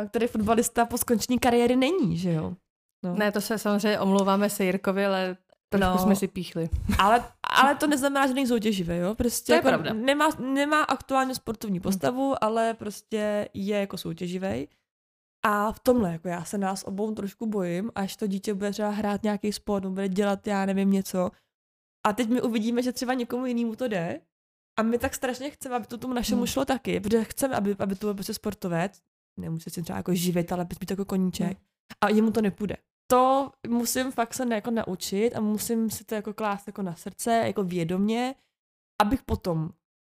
[0.08, 2.56] který fotbalista po skončení kariéry není, že jo.
[3.04, 3.14] No.
[3.14, 5.36] Ne, to se samozřejmě omlouváme se Jirkovi, ale
[5.68, 6.68] trošku no, jsme si píchli.
[6.98, 9.14] Ale, ale to neznamená, že není soutěživý, jo.
[9.14, 9.92] Prostě to je jako pravda.
[9.92, 12.36] Nemá, nemá aktuálně sportovní postavu, hmm.
[12.40, 14.68] ale prostě je jako soutěživý.
[15.46, 18.90] A v tomhle, jako já se nás obou trošku bojím, až to dítě bude třeba
[18.90, 21.30] hrát nějaký sport, bude dělat, já nevím, něco,
[22.06, 24.20] a teď my uvidíme, že třeba někomu jinému to jde.
[24.78, 26.46] A my tak strašně chceme, aby to tomu našemu hmm.
[26.46, 29.00] šlo taky, protože chceme, aby, aby to byl prostě sportovec,
[29.36, 31.46] nemusí si třeba jako živit, ale být jako koníček.
[31.46, 31.56] Hmm.
[32.00, 32.76] A jemu to nepůjde.
[33.10, 37.30] To musím fakt se jako naučit a musím si to jako klást jako na srdce,
[37.30, 38.34] jako vědomě,
[39.02, 39.70] abych potom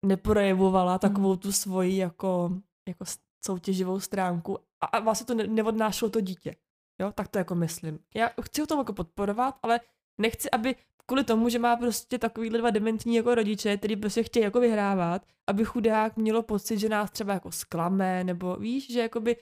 [0.06, 1.00] neprojevovala hmm.
[1.00, 2.52] takovou tu svoji jako,
[2.88, 3.06] jako
[3.46, 6.56] soutěživou stránku a, a vlastně to ne, neodnášelo to dítě.
[7.02, 8.00] Jo, tak to jako myslím.
[8.16, 9.80] Já chci ho tomu jako podporovat, ale
[10.22, 14.44] nechci, aby kvůli tomu, že má prostě takový dva dementní jako rodiče, který prostě chtějí
[14.44, 19.38] jako vyhrávat, aby chudák mělo pocit, že nás třeba jako sklame, nebo víš, že jakoby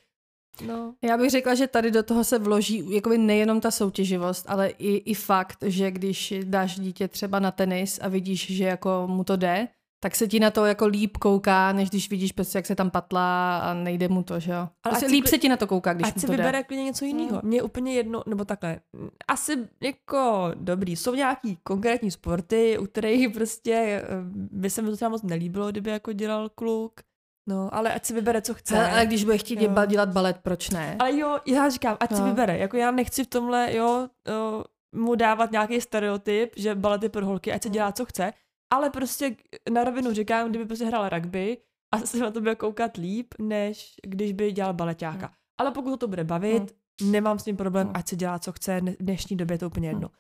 [0.62, 0.94] No.
[1.02, 4.96] Já bych řekla, že tady do toho se vloží jakoby nejenom ta soutěživost, ale i,
[4.96, 9.36] i fakt, že když dáš dítě třeba na tenis a vidíš, že jako mu to
[9.36, 9.68] jde,
[10.04, 12.92] tak se ti na to jako líp kouká, než když vidíš prostě, jak se tam
[12.92, 14.70] patlá a nejde mu to, že jo.
[14.82, 17.06] Prostě líp se ti na to kouká, když ať mu to si vybere klidně něco
[17.06, 17.30] jiného.
[17.30, 17.42] Hmm.
[17.44, 18.80] Mně je úplně jedno, nebo takhle,
[19.28, 24.96] asi jako dobrý, jsou nějaký konkrétní sporty, u kterých prostě eh, by se mi to
[24.96, 27.02] třeba moc nelíbilo, kdyby jako dělal kluk,
[27.50, 28.76] No, ale ať si vybere, co chce.
[28.76, 29.86] Ale, ale když bude chtít jo.
[29.88, 30.96] dělat balet, proč ne?
[31.00, 32.18] Ale jo, já říkám, ať no.
[32.18, 32.58] si vybere.
[32.58, 34.64] Jako já nechci v tomhle, jo, jo
[34.96, 38.34] mu dávat nějaký stereotyp, že balet je pro holky, ať se dělá, co chce,
[38.74, 39.36] ale prostě
[39.70, 41.58] na rovinu říkám, kdyby prostě hrál rugby,
[41.94, 45.26] a se na to bude koukat líp, než když by dělal baletáka.
[45.28, 45.36] Hmm.
[45.58, 47.12] Ale pokud ho to bude bavit, hmm.
[47.12, 47.96] nemám s tím problém, hmm.
[47.96, 50.08] ať se dělá, co chce, v dnešní době je to úplně jedno.
[50.08, 50.18] Hmm.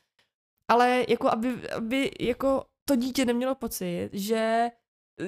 [0.67, 4.71] Ale jako aby, aby jako to dítě nemělo pocit, že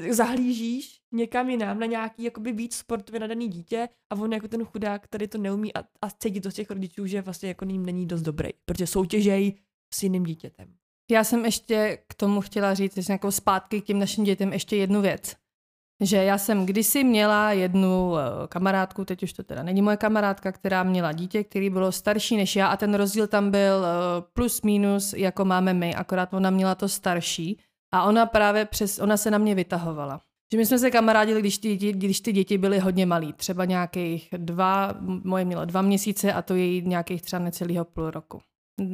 [0.09, 5.03] zahlížíš někam jinam na nějaký jakoby víc sportově nadaný dítě a on jako ten chudák,
[5.03, 8.05] který to neumí a, a cítí to z těch rodičů, že vlastně jako ním není
[8.05, 9.53] dost dobrý, protože soutěžej
[9.93, 10.67] s jiným dítětem.
[11.11, 14.75] Já jsem ještě k tomu chtěla říct, že nějakou zpátky k těm našim dětem ještě
[14.75, 15.35] jednu věc.
[16.01, 20.51] že já jsem kdysi měla jednu eh, kamarádku, teď už to teda není moje kamarádka,
[20.51, 24.61] která měla dítě, který bylo starší než já a ten rozdíl tam byl eh, plus
[24.61, 27.59] minus, jako máme my, akorát ona měla to starší
[27.95, 30.21] a ona právě přes, ona se na mě vytahovala.
[30.51, 34.29] Že my jsme se kamarádili, když ty, když ty děti byly hodně malí, třeba nějakých
[34.37, 38.41] dva, moje mělo dva měsíce a to její nějakých třeba necelého půl roku.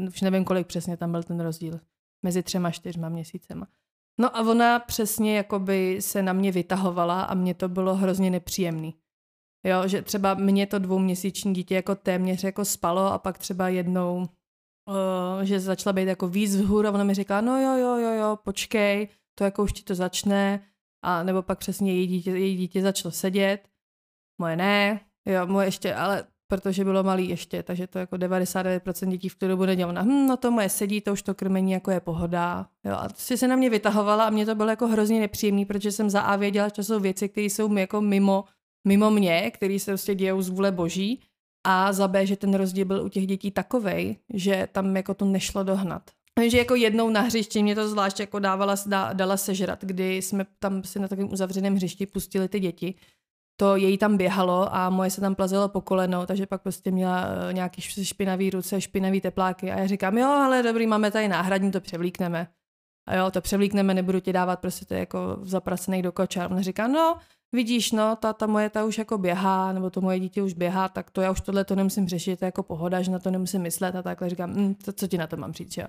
[0.07, 1.79] Už nevím, kolik přesně tam byl ten rozdíl.
[2.25, 3.67] Mezi třema, čtyřma měsícema.
[4.19, 8.95] No a ona přesně jakoby se na mě vytahovala a mě to bylo hrozně nepříjemný.
[9.65, 14.27] Jo, že třeba mě to dvouměsíční dítě jako téměř jako spalo a pak třeba jednou,
[14.87, 18.13] uh, že začala být jako víc vzhůru a ona mi říkala, no jo, jo, jo,
[18.13, 20.65] jo, počkej, to jako už ti to začne,
[21.03, 23.67] a nebo pak přesně její dítě, její dítě začalo sedět,
[24.41, 29.29] moje ne, jo, moje ještě, ale protože bylo malý ještě, takže to jako 99% dětí
[29.29, 30.03] v tu dobu nedělalo.
[30.03, 32.67] Hm, no to moje sedí, to už to krmení jako je pohoda.
[32.85, 35.91] Jo, a si se na mě vytahovala a mě to bylo jako hrozně nepříjemný, protože
[35.91, 38.43] jsem za A věděla, že to jsou věci, které jsou jako mimo,
[38.87, 41.21] mimo mě, které se prostě dějou z vůle boží.
[41.63, 45.25] A za B, že ten rozdíl byl u těch dětí takovej, že tam jako to
[45.25, 46.01] nešlo dohnat.
[46.39, 48.75] Vím, že jako jednou na hřišti mě to zvlášť jako dávala,
[49.13, 52.95] dala sežrat, kdy jsme tam si na takovém uzavřeném hřišti pustili ty děti
[53.61, 57.25] to její tam běhalo a moje se tam plazilo po koleno, takže pak prostě měla
[57.49, 61.71] eh, nějaký špinavý ruce, špinavý tepláky a já říkám, jo, ale dobrý, máme tady náhradní,
[61.71, 62.47] to převlíkneme.
[63.07, 66.47] A jo, to převlíkneme, nebudu ti dávat prostě to jako zapracený do koča.
[66.47, 67.17] On říká, no,
[67.55, 70.89] vidíš, no, ta, ta moje ta už jako běhá, nebo to moje dítě už běhá,
[70.89, 73.31] tak to já už tohle to nemusím řešit, to je jako pohoda, že na to
[73.31, 75.87] nemusím myslet a takhle říkám, hm, to, co ti na to mám říct, jo.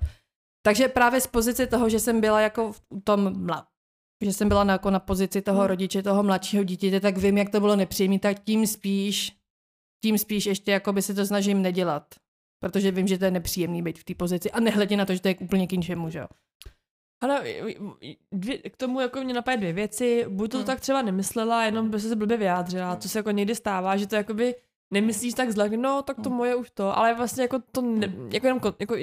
[0.62, 3.46] Takže právě z pozice toho, že jsem byla jako v tom
[4.24, 5.68] že jsem byla na, jako na pozici toho hmm.
[5.68, 9.36] rodiče, toho mladšího dítěte, tak vím, jak to bylo nepříjemné, tak tím spíš,
[10.02, 12.14] tím spíš ještě jako by se to snažím nedělat.
[12.60, 15.20] Protože vím, že to je nepříjemný být v té pozici a nehledě na to, že
[15.20, 16.26] to je úplně k ničemu, že jo.
[17.22, 17.44] Ale
[18.32, 20.26] dvě, k tomu jako mě napadají dvě věci.
[20.28, 20.66] Buď to hmm.
[20.66, 24.16] tak třeba nemyslela, jenom by se blbě vyjádřila, co se jako někdy stává, že to
[24.16, 24.54] jakoby
[24.92, 26.38] nemyslíš tak zle, no tak to hmm.
[26.38, 28.94] moje už to, ale vlastně jako to, ne, jako jenom, jako,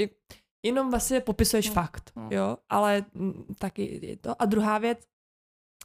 [0.66, 1.74] jenom vlastně popisuješ hmm.
[1.74, 2.32] fakt, hmm.
[2.32, 3.06] jo, ale
[3.60, 4.42] taky je to.
[4.42, 5.00] A druhá věc,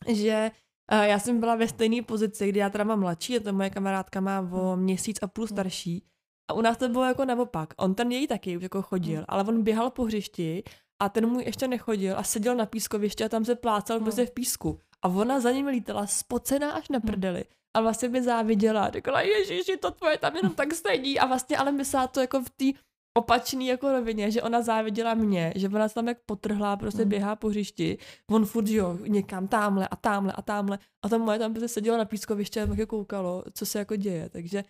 [0.09, 0.51] že
[0.93, 3.71] uh, já jsem byla ve stejné pozici, kdy já teda mám mladší, a to moje
[3.71, 4.83] kamarádka má o hmm.
[4.83, 5.57] měsíc a půl hmm.
[5.57, 6.07] starší.
[6.51, 7.75] A u nás to bylo jako naopak.
[7.77, 9.25] On ten její taky už jako chodil, hmm.
[9.29, 10.63] ale on běhal po hřišti
[11.03, 14.05] a ten můj ještě nechodil a seděl na pískovišti a tam se plácal hmm.
[14.05, 14.79] prostě v písku.
[15.03, 17.45] A ona za ním lítala spocená až na prdeli.
[17.77, 18.91] A vlastně by záviděla.
[18.91, 21.19] Řekla, ježiši, to tvoje tam jenom tak sedí.
[21.19, 22.79] A vlastně ale myslela to jako v té
[23.19, 27.09] opačný jako rovině, že ona záviděla mě, že ona se tam jak potrhlá, prostě mm.
[27.09, 27.99] běhá po hřišti,
[28.31, 31.99] on furt, jo, někam tamhle a tamhle a tamhle a tam moje tam prostě seděla
[31.99, 34.65] na pískoviště a jako koukalo, co se jako děje, takže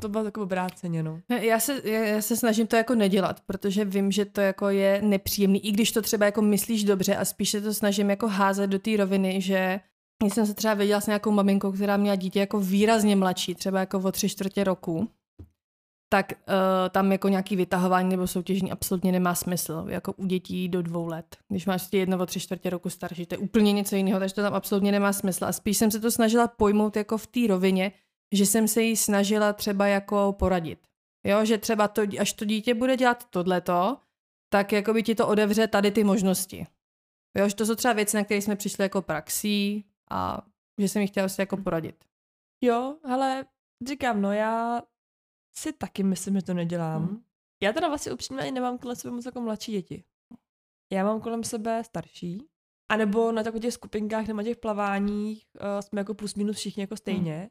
[0.00, 1.20] to bylo takové obráceně, no.
[1.28, 5.66] Já se, já se snažím to jako nedělat, protože vím, že to jako je nepříjemný,
[5.66, 8.78] i když to třeba jako myslíš dobře a spíš se to snažím jako házet do
[8.78, 9.80] té roviny, že
[10.22, 13.80] když jsem se třeba viděla s nějakou maminkou, která měla dítě jako výrazně mladší, třeba
[13.80, 15.08] jako o tři čtvrtě roku,
[16.08, 16.54] tak uh,
[16.90, 21.36] tam jako nějaký vytahování nebo soutěžení absolutně nemá smysl, jako u dětí do dvou let.
[21.48, 24.42] Když máš jedno nebo tři čtvrtě roku starší, to je úplně něco jiného, takže to
[24.42, 25.44] tam absolutně nemá smysl.
[25.44, 27.92] A spíš jsem se to snažila pojmout jako v té rovině,
[28.32, 30.78] že jsem se jí snažila třeba jako poradit.
[31.26, 33.98] Jo, že třeba to, až to dítě bude dělat tohleto,
[34.52, 36.66] tak jako by ti to odevře tady ty možnosti.
[37.38, 40.46] Jo, že to jsou třeba věci, na které jsme přišli jako praxí a
[40.80, 42.04] že jsem jí chtěla si jako poradit.
[42.64, 43.44] Jo, ale
[43.88, 44.82] říkám, no já
[45.56, 47.06] si taky myslím, že to nedělám.
[47.06, 47.22] Hmm.
[47.62, 50.04] Já teda vlastně upřímně ani nemám kolem sebe moc jako mladší děti.
[50.92, 52.48] Já mám kolem sebe starší.
[52.92, 56.80] A nebo na takových těch skupinkách nebo těch plaváních uh, jsme jako plus minus všichni
[56.80, 57.38] jako stejně.
[57.38, 57.48] Hmm.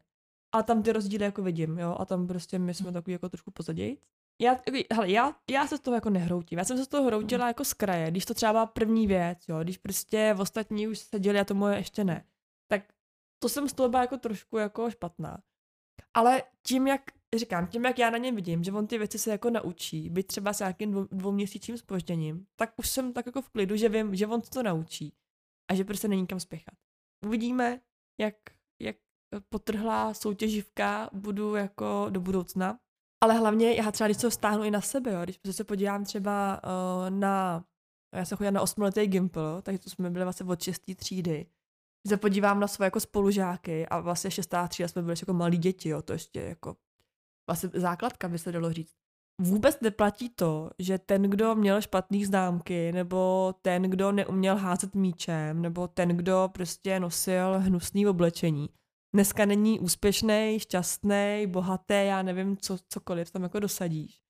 [0.52, 1.96] A tam ty rozdíly jako vidím, jo.
[2.00, 3.98] A tam prostě my jsme takový jako trošku pozaději.
[4.42, 4.58] Já,
[4.94, 6.60] hele, já, já se z toho jako nehroutím.
[6.60, 9.48] Já jsem se z toho hroutila jako z kraje, když to třeba byla první věc,
[9.48, 9.60] jo.
[9.64, 12.26] Když prostě v ostatní už seděli a to moje ještě ne.
[12.68, 12.94] Tak
[13.40, 15.44] to jsem z toho byla jako trošku jako špatná.
[16.14, 17.02] Ale tím, jak
[17.36, 20.28] říkám, tím, jak já na něm vidím, že on ty věci se jako naučí, být
[20.28, 24.16] třeba s nějakým dvou, dvouměsíčním spožděním, tak už jsem tak jako v klidu, že vím,
[24.16, 25.14] že on to naučí
[25.72, 26.74] a že prostě není kam spěchat.
[27.26, 27.82] Uvidíme,
[28.20, 28.36] jak,
[28.82, 28.96] jak
[29.50, 32.80] potrhlá soutěživka budu jako do budoucna.
[33.24, 36.62] Ale hlavně já třeba, když to stáhnu i na sebe, jo, když se podívám třeba
[36.64, 37.64] uh, na,
[38.16, 41.46] já jsem chodila na osmiletý Gimple, takže to jsme byli vlastně od šestý třídy,
[42.08, 45.90] se podívám na své jako spolužáky a vlastně šestá třída jsme byli jako malí děti,
[45.90, 46.76] jo, to ještě jako
[47.50, 48.94] vlastně základka by se dalo říct.
[49.42, 55.62] Vůbec neplatí to, že ten, kdo měl špatné známky, nebo ten, kdo neuměl házet míčem,
[55.62, 58.70] nebo ten, kdo prostě nosil hnusný oblečení,
[59.14, 64.22] dneska není úspěšný, šťastný, bohatý, já nevím, co, cokoliv tam jako dosadíš.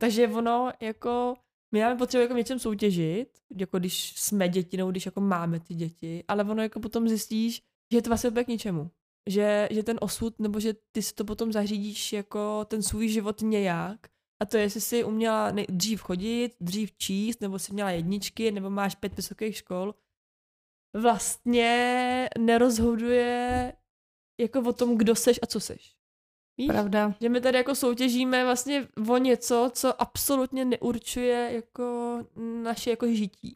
[0.00, 1.34] Takže ono jako
[1.74, 5.74] my máme potřebu jako něčem soutěžit, jako když jsme děti, nebo když jako máme ty
[5.74, 7.62] děti, ale ono jako potom zjistíš,
[7.92, 8.90] že je to vlastně k ničemu.
[9.30, 13.42] Že, že ten osud, nebo že ty si to potom zařídíš jako ten svůj život
[13.42, 14.08] nějak.
[14.42, 18.70] A to je, jestli jsi uměla dřív chodit, dřív číst, nebo jsi měla jedničky, nebo
[18.70, 19.94] máš pět vysokých škol,
[20.96, 23.72] vlastně nerozhoduje
[24.40, 25.94] jako o tom, kdo seš a co seš.
[26.58, 26.68] Víš?
[26.68, 27.14] Pravda.
[27.20, 32.18] Že my tady jako soutěžíme vlastně o něco, co absolutně neurčuje jako
[32.62, 33.54] naše jako žití.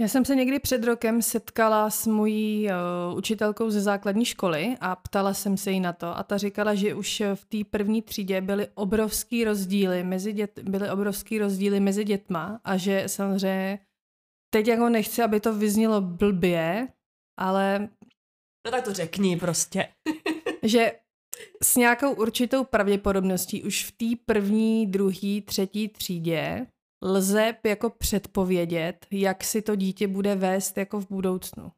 [0.00, 4.96] Já jsem se někdy před rokem setkala s mojí uh, učitelkou ze základní školy a
[4.96, 8.40] ptala jsem se jí na to a ta říkala, že už v té první třídě
[8.40, 13.78] byly obrovský rozdíly mezi dět, byly obrovský rozdíly mezi dětma a že samozřejmě
[14.50, 16.88] teď jako nechci, aby to vyznělo blbě,
[17.38, 17.88] ale...
[18.66, 19.88] No tak to řekni prostě.
[20.62, 20.92] že
[21.62, 26.66] s nějakou určitou pravděpodobností už v té první, druhé, třetí třídě
[27.02, 31.72] lze jako předpovědět, jak si to dítě bude vést jako v budoucnu.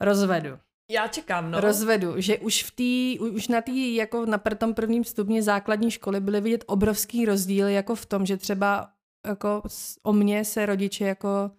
[0.00, 0.58] Rozvedu.
[0.90, 1.60] Já čekám, no.
[1.60, 6.20] Rozvedu, že už v tý, už na tý, jako na tom prvním stupni základní školy
[6.20, 8.92] byly vidět obrovský rozdíl jako v tom, že třeba
[9.26, 9.62] jako
[10.02, 11.50] o mě se rodiče jako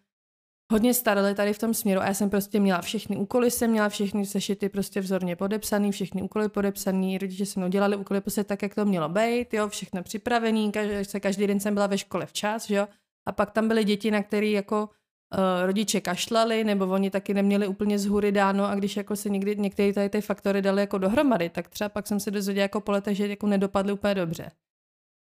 [0.71, 3.89] hodně starali tady v tom směru a já jsem prostě měla všechny úkoly, jsem měla
[3.89, 8.61] všechny sešity prostě vzorně podepsaný, všechny úkoly podepsaný, rodiče se mnou dělali úkoly prostě tak,
[8.61, 12.69] jak to mělo být, jo, všechno připravený, každý, každý den jsem byla ve škole včas,
[12.69, 12.87] jo,
[13.27, 17.67] a pak tam byly děti, na které jako uh, rodiče kašlali, nebo oni taky neměli
[17.67, 20.97] úplně z hůry dáno a když jako se někdy některé tady ty faktory dali jako
[20.97, 24.51] dohromady, tak třeba pak jsem se dozvěděla jako po letech, že jako nedopadly úplně dobře.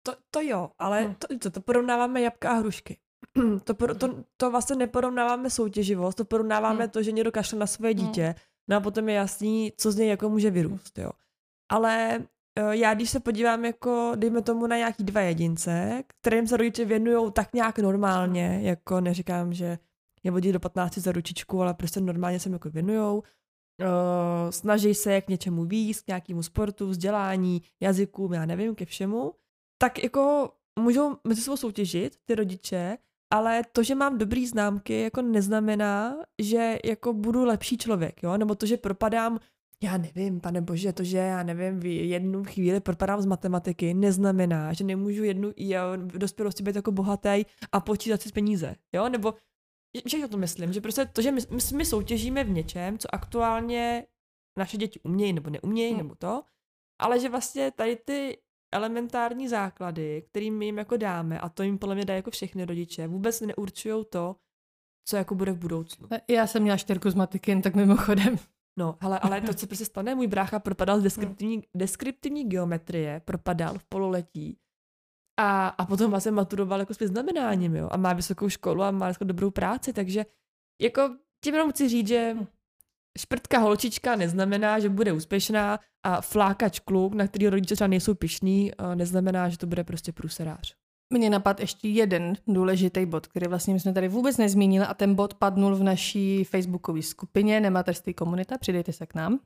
[0.02, 1.14] To, to jo, ale hmm.
[1.14, 2.98] to, to, to porovnáváme jabka a hrušky.
[3.64, 6.90] to, to, to vlastně neporovnáváme soutěživost, to porovnáváme hmm.
[6.90, 8.06] to, že někdo kašle na svoje hmm.
[8.06, 8.34] dítě, hmm.
[8.68, 11.10] no a potom je jasný, co z něj jako může vyrůst, jo.
[11.70, 12.24] Ale
[12.58, 16.84] e, já když se podívám jako, dejme tomu na nějaký dva jedince, kterým se rodiče
[16.84, 19.78] věnují tak nějak normálně, jako neříkám, že
[20.22, 24.94] je vodí do 15 za ručičku, ale prostě normálně se mi jako věnujou, uh, snaží
[24.94, 29.34] se k něčemu víc, k nějakému sportu, vzdělání, jazykům, já nevím, ke všemu,
[29.78, 32.98] tak jako můžou mezi sebou soutěžit ty rodiče
[33.30, 38.54] ale to, že mám dobrý známky, jako neznamená, že jako budu lepší člověk, jo, nebo
[38.54, 39.38] to, že propadám
[39.82, 44.72] já nevím, pane bože, to, že já nevím, v jednu chvíli propadám z matematiky, neznamená,
[44.72, 49.34] že nemůžu jednu jo, v dospělosti být jako bohatý a počítat si peníze, jo, nebo
[50.06, 54.06] že to myslím, že prostě to, že my, my, my soutěžíme v něčem, co aktuálně
[54.58, 55.98] naše děti umějí nebo neumějí, hmm.
[55.98, 56.42] nebo to,
[57.00, 58.38] ale že vlastně tady ty
[58.72, 62.64] elementární základy, který my jim jako dáme, a to jim podle mě dají jako všechny
[62.64, 64.36] rodiče, vůbec neurčují to,
[65.08, 66.08] co jako bude v budoucnu.
[66.28, 68.36] Já jsem měla čtyřku z matiky, tak mimochodem.
[68.78, 73.78] No, hele, ale to, co prostě stane, můj brácha propadal z deskriptivní, deskriptivní geometrie, propadal
[73.78, 74.58] v pololetí
[75.40, 79.08] a, a potom vlastně maturoval jako s vyznamenáním, jo, a má vysokou školu a má
[79.08, 80.26] jako dobrou práci, takže
[80.80, 82.46] jako tím jenom chci říct, že hm
[83.18, 88.72] šprtka holčička neznamená, že bude úspěšná a flákač kluk, na který rodiče třeba nejsou pišní,
[88.94, 90.74] neznamená, že to bude prostě průserář.
[91.12, 95.14] Mně napadl ještě jeden důležitý bod, který vlastně my jsme tady vůbec nezmínili a ten
[95.14, 99.38] bod padnul v naší facebookové skupině Nematerství komunita, přidejte se k nám.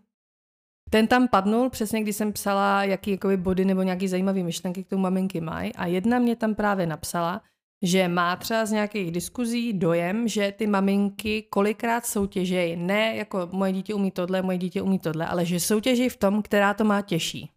[0.90, 4.88] ten tam padnul přesně, když jsem psala, jaký jakoby, body nebo nějaký zajímavé myšlenky k
[4.88, 7.42] tomu maminky mají a jedna mě tam právě napsala,
[7.82, 13.72] že má třeba z nějakých diskuzí dojem, že ty maminky kolikrát soutěžejí, ne jako moje
[13.72, 17.02] dítě umí tohle, moje dítě umí tohle, ale že soutěží v tom, která to má
[17.02, 17.50] těžší.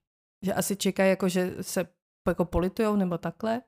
[0.45, 1.87] Že asi čekají, jako, že se
[2.27, 3.61] jako politujou nebo takhle.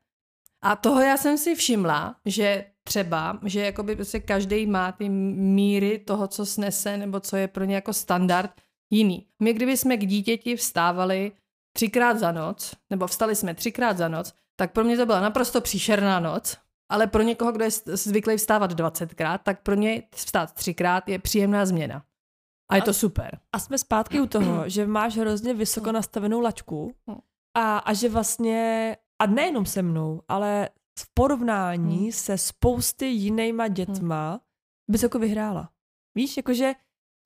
[0.64, 6.00] A toho já jsem si všimla, že třeba, že jakoby prostě každý má ty míry
[6.00, 9.28] toho, co snese, nebo co je pro ně jako standard jiný.
[9.40, 11.32] My kdyby jsme k dítěti vstávali
[11.74, 15.62] třikrát za noc, nebo vstali jsme třikrát za noc, tak pro mě to byla naprosto
[15.62, 16.58] příšerná noc,
[16.92, 21.66] ale pro někoho, kdo je zvyklý vstávat 20krát, tak pro něj vstát třikrát je příjemná
[21.66, 22.04] změna.
[22.72, 23.40] A je to super.
[23.56, 26.96] A jsme zpátky u toho, že máš hrozně vysoko nastavenou lačku
[27.58, 32.12] a, a že vlastně, a nejenom se mnou, ale v porovnání hmm.
[32.12, 34.42] se spousty jinýma dětma
[34.92, 35.70] bys jako vyhrála.
[36.16, 36.74] Víš, jakože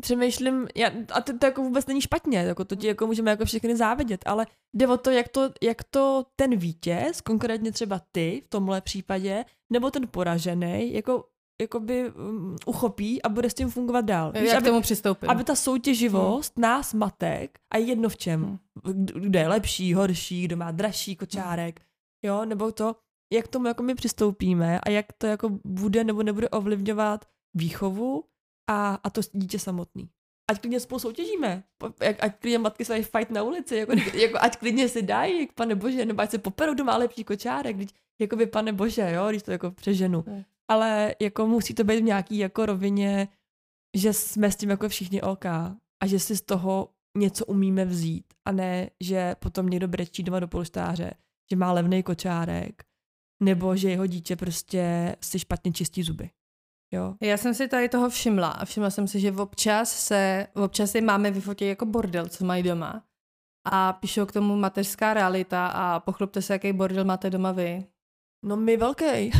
[0.01, 3.45] přemýšlím, já, a to, to jako vůbec není špatně, jako to ti jako můžeme jako
[3.45, 8.41] všechny závidět, ale jde o to, jak to, jak to ten vítěz, konkrétně třeba ty
[8.45, 11.23] v tomhle případě, nebo ten poražený, jako
[11.61, 14.31] jakoby um, uchopí a bude s tím fungovat dál.
[14.31, 15.29] Víš, jak aby, tomu přistoupit.
[15.29, 16.61] Aby ta soutěživost hmm.
[16.61, 19.05] nás matek a jedno v čem, hmm.
[19.05, 21.85] kdo je lepší, horší, kdo má dražší kočárek, hmm.
[22.23, 22.95] jo, nebo to,
[23.33, 28.23] jak tomu jako my přistoupíme a jak to jako bude nebo nebude ovlivňovat výchovu
[28.67, 30.09] a, a to dítě samotný.
[30.51, 31.63] Ať klidně spolu soutěžíme,
[32.19, 35.75] ať klidně matky se fight na ulici, jako, jako ať klidně si dají, jak pane
[35.75, 37.89] bože, nebo ať se poperou doma lepší kočárek, když,
[38.21, 40.23] jako by pane bože, jo, když to jako přeženu.
[40.27, 40.43] Hmm.
[40.67, 43.27] Ale jako musí to být v nějaký jako rovině
[43.95, 45.45] že jsme s tím jako všichni OK
[46.03, 50.39] a že si z toho něco umíme vzít a ne, že potom někdo brečí doma
[50.39, 51.11] do polštáře,
[51.51, 52.83] že má levný kočárek,
[53.43, 56.29] nebo že jeho dítě prostě si špatně čistí zuby.
[56.95, 57.15] Jo.
[57.21, 61.01] Já jsem si tady toho všimla a všimla jsem si, že občas se, občas si
[61.01, 63.03] máme vyfotit jako bordel, co mají doma.
[63.71, 67.85] A píšou k tomu mateřská realita a pochlupte se, jaký bordel máte doma vy.
[68.45, 69.31] No my velký.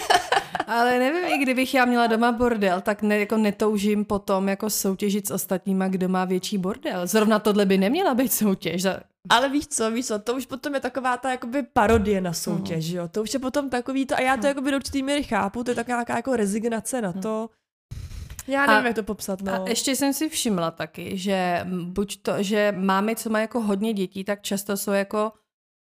[0.66, 5.28] Ale nevím, i kdybych já měla doma bordel, tak ne, jako netoužím potom jako soutěžit
[5.28, 7.06] s ostatníma, kdo má větší bordel.
[7.06, 8.82] Zrovna tohle by neměla být soutěž.
[9.28, 12.90] Ale víš co, víš co, to už potom je taková ta jakoby parodie na soutěž,
[12.90, 12.96] uh.
[12.96, 13.08] jo.
[13.08, 14.48] To už je potom takový to, a já to uh.
[14.48, 17.50] jakoby do určitý míry chápu, to je tak nějaká jako rezignace na to,
[18.48, 19.52] já nevím, a, jak to popsat, no.
[19.52, 23.92] A ještě jsem si všimla taky, že buď to, že mámy, co mají jako hodně
[23.92, 25.32] dětí, tak často jsou jako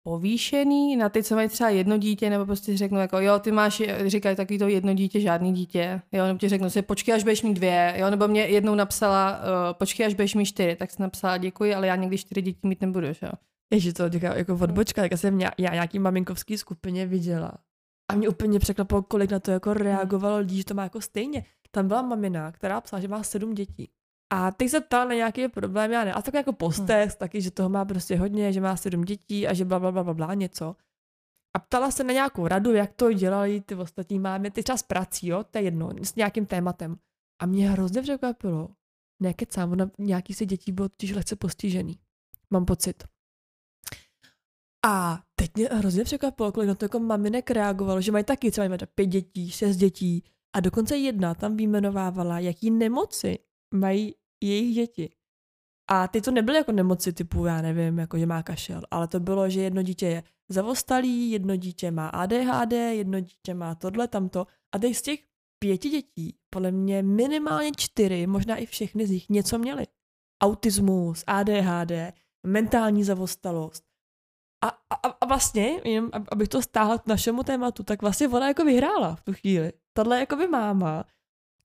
[0.07, 3.83] povýšený na ty, co mají třeba jedno dítě, nebo prostě řeknu jako, jo, ty máš,
[4.07, 7.43] říkají takový to jedno dítě, žádný dítě, jo, nebo ti řeknu si, počkej, až budeš
[7.43, 11.03] mít dvě, jo, nebo mě jednou napsala, uh, počkej, až budeš mít čtyři, tak jsem
[11.03, 13.31] napsala, děkuji, ale já někdy čtyři děti mít nebudu, jo.
[13.73, 17.53] Ježi, to děká, jako odbočka, jak jsem já, já nějaký maminkovský skupině viděla.
[18.13, 21.45] A mě úplně překvapilo, kolik na to jako reagovalo lidí, že to má jako stejně.
[21.71, 23.89] Tam byla mamina, která psala, že má sedm dětí.
[24.33, 26.13] A teď se ptala na nějaký problém, já ne.
[26.13, 27.19] A tak jako postex, hmm.
[27.19, 30.05] taky, že toho má prostě hodně, že má sedm dětí a že bla, bla, bla,
[30.05, 30.77] bla, bla něco.
[31.57, 35.27] A ptala se na nějakou radu, jak to dělali ty ostatní mámy, ty čas prací,
[35.27, 36.97] jo, to je jedno, s nějakým tématem.
[37.43, 38.69] A mě hrozně překvapilo,
[39.23, 41.99] nekecám, ona nějaký si dětí byl totiž lehce postižený.
[42.51, 43.05] Mám pocit.
[44.87, 48.69] A teď mě hrozně překvapilo, kolik na to jako maminek reagovalo, že mají taky třeba
[48.69, 53.39] mají pět dětí, šest dětí a dokonce jedna tam výjmenovávala, jaký nemoci
[53.75, 55.11] mají jejich děti.
[55.91, 59.21] A ty to nebyly jako nemoci typu, já nevím, jako že má kašel, ale to
[59.21, 64.47] bylo, že jedno dítě je zavostalý, jedno dítě má ADHD, jedno dítě má tohle, tamto.
[64.75, 65.21] A teď z těch
[65.59, 69.87] pěti dětí, podle mě minimálně čtyři, možná i všechny z nich něco měli.
[70.43, 71.93] Autismus, ADHD,
[72.47, 73.85] mentální zavostalost.
[74.65, 78.65] A, a, a vlastně, jen abych to stáhla k našemu tématu, tak vlastně ona jako
[78.65, 79.73] vyhrála v tu chvíli.
[79.93, 81.05] Tahle jako by máma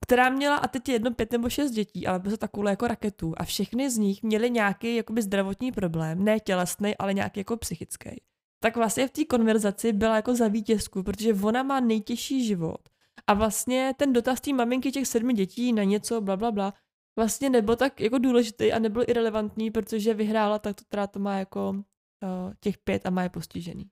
[0.02, 3.34] která měla, a teď je jedno pět nebo šest dětí, ale bylo takovou jako raketu
[3.38, 8.22] a všechny z nich měly nějaký jakoby zdravotní problém, ne tělesný, ale nějaký jako psychický.
[8.60, 12.89] Tak vlastně v té konverzaci byla jako za vítězku, protože ona má nejtěžší život.
[13.28, 16.74] A vlastně ten dotaz té maminky těch sedmi dětí na něco, bla, bla, bla,
[17.16, 21.70] vlastně nebyl tak jako důležitý a nebyl irrelevantní, protože vyhrála tak, která to má jako
[21.70, 23.89] uh, těch pět a má je postižený.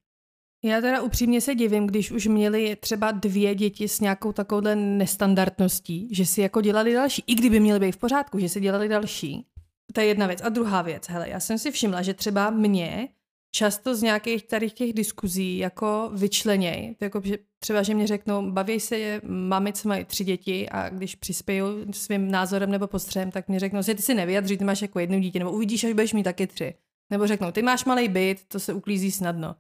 [0.68, 6.10] Já teda upřímně se divím, když už měli třeba dvě děti s nějakou takovouhle nestandardností,
[6.12, 9.46] že si jako dělali další, i kdyby měly být v pořádku, že si dělali další.
[9.94, 10.42] To je jedna věc.
[10.44, 13.10] A druhá věc, hele, já jsem si všimla, že třeba mě
[13.52, 18.80] často z nějakých tady těch diskuzí jako vyčleněj, jako, že třeba, že mě řeknou, baví
[18.80, 23.60] se mami, co mají tři děti a když přispěju svým názorem nebo postřem, tak mě
[23.60, 26.24] řeknou, že ty si nevyjadří, ty máš jako jedno dítě, nebo uvidíš, až budeš mít
[26.24, 26.74] taky tři.
[27.10, 29.56] Nebo řeknou, ty máš malý byt, to se uklízí snadno.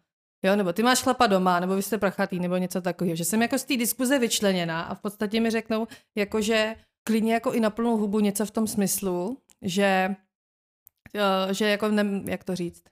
[0.45, 3.15] Jo, nebo ty máš chlapa doma, nebo vy jste prachatý, nebo něco takového.
[3.15, 6.75] Že jsem jako z té diskuze vyčleněná a v podstatě mi řeknou, jako že
[7.07, 10.15] klidně jako i na plnou hubu něco v tom smyslu, že,
[11.15, 12.83] uh, že jako, ne, jak to říct,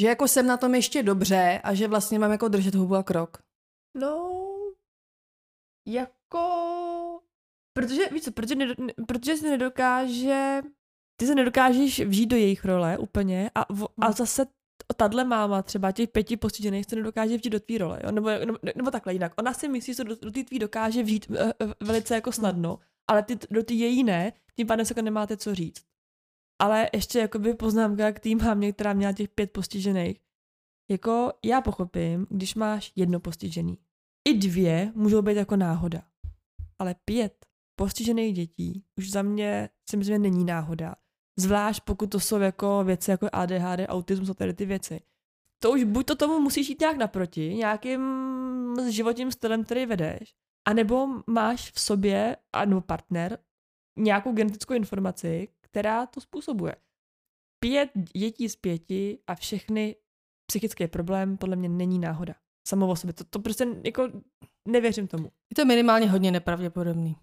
[0.00, 3.02] že jako jsem na tom ještě dobře a že vlastně mám jako držet hubu a
[3.02, 3.38] krok.
[3.94, 4.32] No,
[5.88, 7.20] jako,
[7.72, 8.74] protože, víš co, protože, ne,
[9.08, 10.62] protože se nedokáže,
[11.16, 14.12] ty se nedokážeš vžít do jejich role úplně a, a hmm.
[14.16, 14.46] zase
[14.94, 18.12] tahle máma třeba těch pěti postižených se nedokáže vžít do tvý role, jo?
[18.12, 19.32] Nebo, nebo, nebo takhle jinak.
[19.38, 22.70] Ona si myslí, že do, do té tvý dokáže vžít uh, uh, velice jako snadno,
[22.70, 22.84] hmm.
[23.08, 25.84] ale ty, do ty její ne, tím pádem se jako nemáte co říct.
[26.58, 30.20] Ale ještě jakoby poznámka k tým mámě, která měla těch pět postižených.
[30.90, 33.78] Jako já pochopím, když máš jedno postižený.
[34.28, 36.02] I dvě můžou být jako náhoda.
[36.78, 40.96] Ale pět postižených dětí už za mě si myslím, že není náhoda.
[41.36, 45.00] Zvlášť pokud to jsou jako věci jako ADHD, autismus a tady ty věci.
[45.58, 48.00] To už buď to tomu musíš jít nějak naproti, nějakým
[48.88, 50.34] životním stylem, který vedeš,
[50.64, 53.38] anebo máš v sobě, nebo partner,
[53.98, 56.76] nějakou genetickou informaci, která to způsobuje.
[57.60, 59.96] Pět dětí z pěti a všechny
[60.46, 62.34] psychický problém podle mě není náhoda.
[62.68, 63.12] Samo o sobě.
[63.12, 64.08] To, to prostě jako
[64.68, 65.24] nevěřím tomu.
[65.24, 67.16] Je to minimálně hodně nepravděpodobný.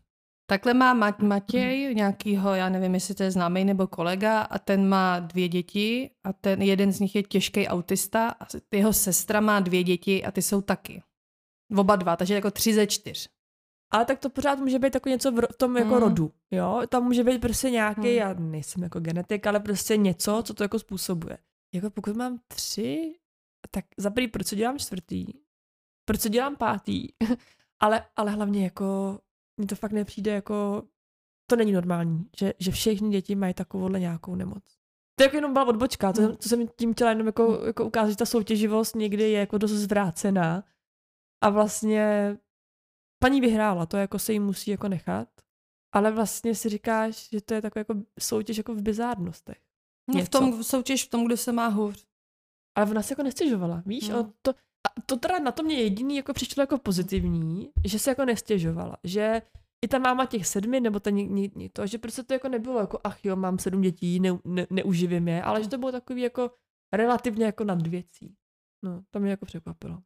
[0.53, 5.19] Takhle má Matěj nějakýho, já nevím, jestli to je známý nebo kolega, a ten má
[5.19, 9.83] dvě děti a ten jeden z nich je těžký autista a jeho sestra má dvě
[9.83, 11.03] děti a ty jsou taky.
[11.77, 13.29] Oba dva, takže jako tři ze čtyř.
[13.91, 15.99] Ale tak to pořád může být jako něco v tom jako mm.
[16.01, 16.81] rodu, jo?
[16.89, 18.05] Tam může být prostě nějaký, mm.
[18.05, 21.37] já nejsem jako genetik, ale prostě něco, co to jako způsobuje.
[21.73, 23.15] Jako pokud mám tři,
[23.71, 25.25] tak za prvý, proč dělám čtvrtý?
[26.05, 27.07] Proč dělám pátý?
[27.79, 29.19] ale, ale hlavně jako
[29.57, 30.83] mně to fakt nepřijde jako
[31.49, 34.63] to není normální, že, že všechny děti mají takovouhle nějakou nemoc.
[35.15, 36.35] To jako jenom byla odbočka, to, Hmm.
[36.35, 39.71] to jsem tím chtěla jenom jako, jako ukázat, že ta soutěživost někdy je jako dost
[39.71, 40.63] zvrácená
[41.43, 42.37] a vlastně
[43.23, 45.27] paní vyhrála, to jako se jí musí jako nechat,
[45.95, 49.57] ale vlastně si říkáš, že to je taková jako soutěž jako v bizárnostech.
[50.15, 52.05] No, v tom soutěž v tom, kdo se má hůř.
[52.77, 54.09] Ale ona se jako nestěžovala, víš?
[54.09, 54.15] No.
[54.17, 54.33] No.
[54.41, 54.53] To,
[54.87, 58.97] a to teda na to mě jediný jako přišlo jako pozitivní, že se jako nestěžovala,
[59.03, 59.41] že
[59.83, 62.99] i ta máma těch sedmi, nebo ně, ně, to, že prostě to jako nebylo jako,
[63.03, 66.51] ach jo, mám sedm dětí, ne, ne, neuživím je, ale že to bylo takový jako
[66.93, 68.35] relativně jako nad věcí.
[68.83, 69.97] No, to mě jako překvapilo.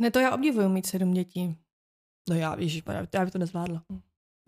[0.00, 1.56] Ne, to já obdivuju mít sedm dětí.
[2.28, 2.82] No já, ježiš,
[3.14, 3.84] já bych to nezvládla.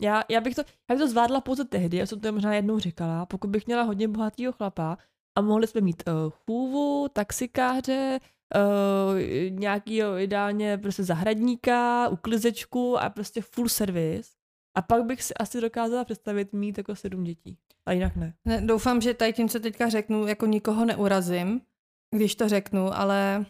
[0.01, 2.79] Já, já, bych to, já bych to zvládla pouze tehdy, já jsem to možná jednou
[2.79, 4.97] říkala, pokud bych měla hodně bohatýho chlapa
[5.37, 8.19] a mohli jsme mít uh, chůvu, taxikáře,
[8.55, 14.29] uh, nějakýho ideálně prostě zahradníka, uklizečku a prostě full service.
[14.77, 17.57] A pak bych si asi dokázala představit mít jako sedm dětí.
[17.85, 18.33] A jinak ne.
[18.45, 21.61] Ne, doufám, že tady tím, co teďka řeknu, jako nikoho neurazím,
[22.15, 23.45] když to řeknu, ale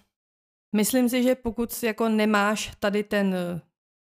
[0.76, 3.62] myslím si, že pokud jako nemáš tady ten eh,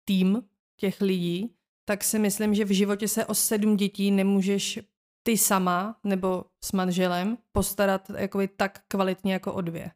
[0.07, 0.43] tým
[0.79, 4.79] těch lidí, tak si myslím, že v životě se o sedm dětí nemůžeš
[5.23, 9.91] ty sama nebo s manželem postarat jakoby tak kvalitně jako o dvě.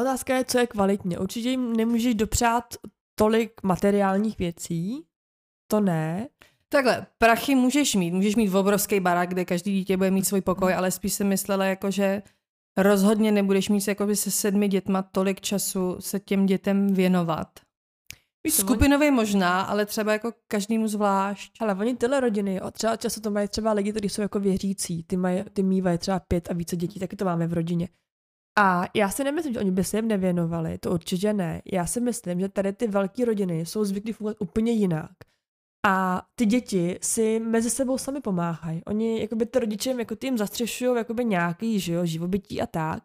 [0.00, 1.18] Otázka je, co je kvalitně.
[1.18, 2.64] Určitě jim nemůžeš dopřát
[3.14, 5.04] tolik materiálních věcí,
[5.70, 6.28] to ne,
[6.70, 10.74] Takhle, prachy můžeš mít, můžeš mít obrovský barák, kde každý dítě bude mít svůj pokoj,
[10.74, 12.22] ale spíš jsem myslela jako, že
[12.76, 17.48] rozhodně nebudeš mít jakoby se sedmi dětma tolik času se těm dětem věnovat.
[18.44, 21.52] Víš Skupinově možná, ale třeba jako každému zvlášť.
[21.60, 25.16] Ale oni tyhle rodiny, třeba často to mají třeba lidi, kteří jsou jako věřící, ty,
[25.16, 27.88] mají, ty mývají třeba pět a více dětí, taky to máme v rodině.
[28.60, 31.62] A já si nemyslím, že oni by se jim nevěnovali, to určitě ne.
[31.72, 35.10] Já si myslím, že tady ty velké rodiny jsou zvyklí fungovat úplně jinak.
[35.86, 38.84] A ty děti si mezi sebou sami pomáhají.
[38.84, 43.02] Oni, jakoby ty rodiče jako ty jim zastřešují jakoby nějaký že jo, živobytí a tak.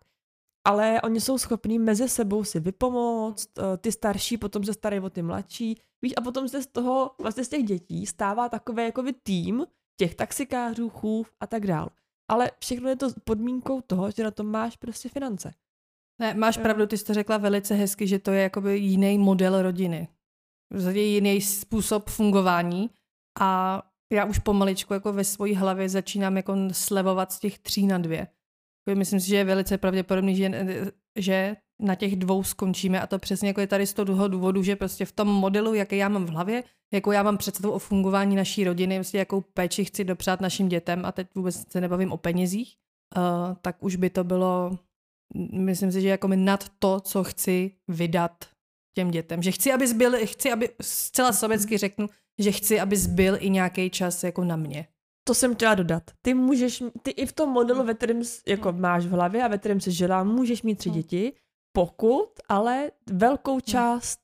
[0.67, 5.09] Ale oni jsou schopní mezi sebou si vypomoct, eh, ty starší potom se starají o
[5.09, 5.81] ty mladší.
[6.01, 9.65] Víš, a potom se z toho, vlastně z těch dětí stává takový jakoby tým
[9.99, 11.89] těch taxikářů, chův a tak dál.
[12.33, 15.53] Ale všechno je to podmínkou toho, že na to máš prostě finance.
[16.21, 16.63] Ne, máš Jo.
[16.63, 20.07] pravdu, ty jsi to řekla velice hezky, že to je jakoby jiný model rodiny.
[20.73, 22.89] Zásadě jiný způsob fungování
[23.39, 23.81] a
[24.13, 28.27] já už pomaličku jako ve své hlavě začínám jako slevovat z těch tří na dvě.
[28.93, 30.51] Myslím si, že je velice pravděpodobný, že,
[31.19, 34.75] že na těch dvou skončíme a to přesně jako je tady z toho důvodu, že
[34.75, 36.63] prostě v tom modelu, jaký já mám v hlavě,
[36.93, 41.05] jakou já mám představu o fungování naší rodiny, prostě jakou péči chci dopřát našim dětem
[41.05, 42.75] a teď vůbec se nebavím o penězích,
[43.17, 44.77] uh, tak už by to bylo,
[45.53, 48.45] myslím si, že jako mi nad to, co chci vydat
[48.93, 49.41] těm dětem.
[49.41, 52.09] Že chci, aby byl, chci, aby, zcela sobecky řeknu,
[52.39, 54.87] že chci, aby zbyl i nějaký čas jako na mě.
[55.27, 56.03] To jsem chtěla dodat.
[56.21, 59.57] Ty můžeš, ty i v tom modelu, ve kterém jako máš v hlavě a ve
[59.57, 60.97] kterém se žila, můžeš mít tři Hmm.
[60.97, 61.33] děti,
[61.75, 64.19] pokud ale velkou část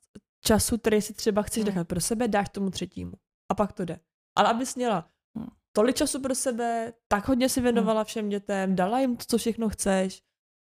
[0.45, 1.67] času, který si třeba chceš Hmm.
[1.67, 3.13] nechat pro sebe, dáš tomu třetímu.
[3.51, 3.99] A pak to jde.
[4.37, 5.47] Ale abys měla Hmm.
[5.71, 9.69] tolik času pro sebe, tak hodně si věnovala všem dětem, dala jim to, co všechno
[9.69, 10.21] chceš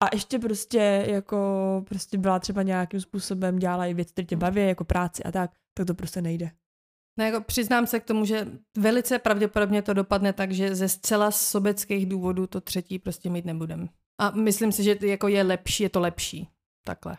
[0.03, 1.37] a ještě prostě jako
[1.89, 5.51] prostě byla třeba nějakým způsobem dělala i věci, které tě baví, jako práci a tak,
[5.73, 6.51] tak to prostě nejde.
[7.19, 11.31] No jako přiznám se k tomu, že velice pravděpodobně to dopadne tak, že ze zcela
[11.31, 13.89] sobeckých důvodů to třetí prostě mít nebudem.
[14.21, 16.49] A myslím si, že jako je lepší, je to lepší.
[16.83, 17.17] Takhle.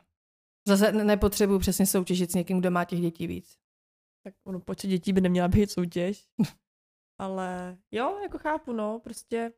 [0.69, 3.57] Zase ne- nepotřebuju přesně soutěžit s někým, kdo má těch dětí víc.
[4.25, 6.29] tak ono počet dětí by neměla být soutěž.
[7.21, 9.53] Ale jo, jako chápu, no, prostě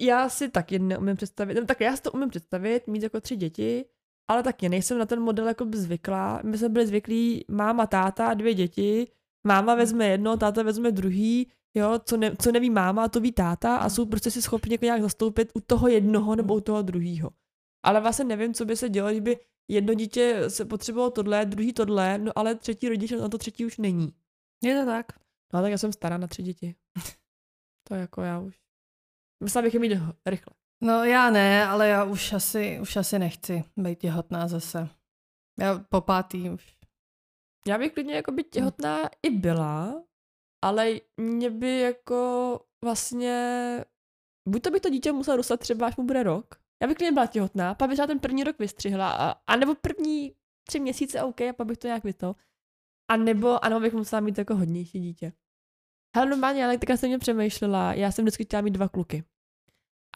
[0.00, 3.36] já si taky neumím představit, no, tak já si to umím představit, mít jako tři
[3.36, 3.84] děti,
[4.30, 6.40] ale taky nejsem na ten model jako by zvyklá.
[6.44, 9.12] My jsme byli zvyklí máma, táta, dvě děti,
[9.46, 13.76] máma vezme jedno, táta vezme druhý, jo, co, ne, co neví máma, to ví táta
[13.76, 17.30] a jsou prostě si schopni jako nějak zastoupit u toho jednoho nebo u toho druhého.
[17.82, 22.18] Ale vlastně nevím, co by se dělo, kdyby jedno dítě se potřebovalo tohle, druhý tohle,
[22.18, 24.14] no ale třetí rodič na to třetí už není.
[24.62, 25.06] Je to tak?
[25.52, 26.74] No tak já jsem stará na tři děti.
[27.88, 28.60] to jako já už.
[29.42, 29.92] Myslela bych je mít
[30.26, 30.54] rychle.
[30.82, 34.88] No já ne, ale já už asi, už asi nechci být těhotná zase.
[35.60, 36.76] Já po pátý už.
[37.66, 40.04] Já bych klidně jako by těhotná i byla,
[40.64, 43.84] ale mě by jako vlastně,
[44.48, 46.60] buď to bych to dítě musela dostat třeba, až mu bude rok.
[46.82, 50.34] Já bych klidně byla těhotná, pak bych ten první rok vystřihla, a, a nebo první
[50.66, 52.36] tři měsíce OK, a pak bych to nějak vyto.
[53.10, 55.32] A nebo, a nebo bych musela mít jako hodnější dítě.
[56.16, 59.24] Hele, normálně, ale teďka jsem mě přemýšlela, já jsem vždycky chtěla mít dva kluky.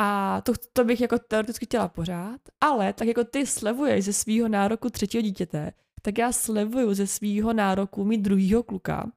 [0.00, 4.48] A to, to bych jako teoreticky chtěla pořád, ale tak jako ty slevuješ ze svého
[4.48, 9.10] nároku třetího dítěte, tak já slevuju ze svého nároku mít druhýho kluka.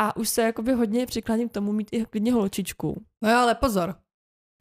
[0.00, 3.04] a už se jakoby hodně přikláním k tomu mít i klidně holčičku.
[3.22, 3.94] No jo, ale pozor.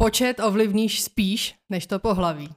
[0.02, 2.50] Počet ovlivníš spíš, než to pohlaví.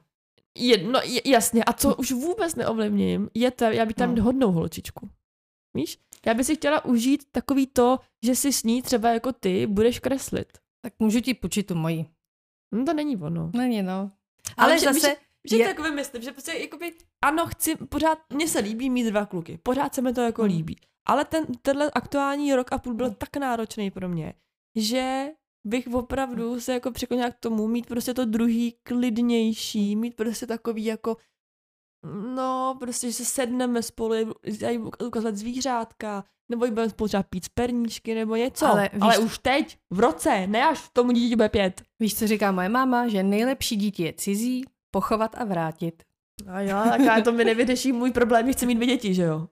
[0.57, 4.23] Jedno, jasně, a co už vůbec neovlivním, je to, já bych tam no.
[4.23, 5.09] hodnou holčičku.
[5.73, 5.97] Víš?
[6.25, 9.99] Já bych si chtěla užít takový to, že si s ní třeba jako ty budeš
[9.99, 10.57] kreslit.
[10.81, 12.05] Tak můžu ti půjčit tu moji.
[12.71, 13.51] No to není ono.
[13.55, 14.11] Není, no.
[14.57, 15.07] Ale, Ale že, zase...
[15.09, 15.73] Že, že je...
[15.73, 16.93] tak myslím, že prostě jakoby,
[17.25, 20.51] ano, chci, pořád, mně se líbí mít dva kluky, pořád se mi to jako hmm.
[20.51, 20.79] líbí.
[21.07, 23.15] Ale ten, tenhle aktuální rok a půl byl hmm.
[23.15, 24.33] tak náročný pro mě,
[24.75, 25.27] že
[25.65, 30.85] bych opravdu se jako přiklonila k tomu, mít prostě to druhý klidnější, mít prostě takový
[30.85, 31.17] jako
[32.35, 34.13] no, prostě, že se sedneme spolu,
[34.61, 34.71] já
[35.07, 38.65] ukázat zvířátka, nebo budeme spolu třeba pít perníčky, nebo něco.
[38.65, 41.81] Ale, víš, Ale už teď, v roce, ne až tomu dítě bude pět.
[41.99, 46.03] Víš, co říká moje máma, že nejlepší dítě je cizí, pochovat a vrátit.
[46.47, 49.47] A jo, tak to mi nevyřeší můj problém, chci mít dvě děti, že jo?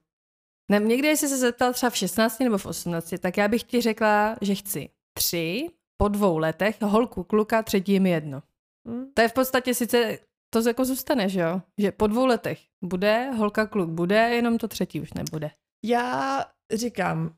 [0.70, 3.80] Ne, někdy, jestli se zeptal třeba v 16 nebo v 18, tak já bych ti
[3.80, 4.88] řekla, že chci
[5.18, 8.42] tři, po dvou letech, holku, kluka, třetí je mi jedno.
[8.88, 9.12] Hmm.
[9.14, 10.18] To je v podstatě sice,
[10.50, 11.62] to jako zůstane, že jo?
[11.78, 15.50] Že po dvou letech bude, holka, kluk bude, jenom to třetí už nebude.
[15.84, 17.34] Já říkám,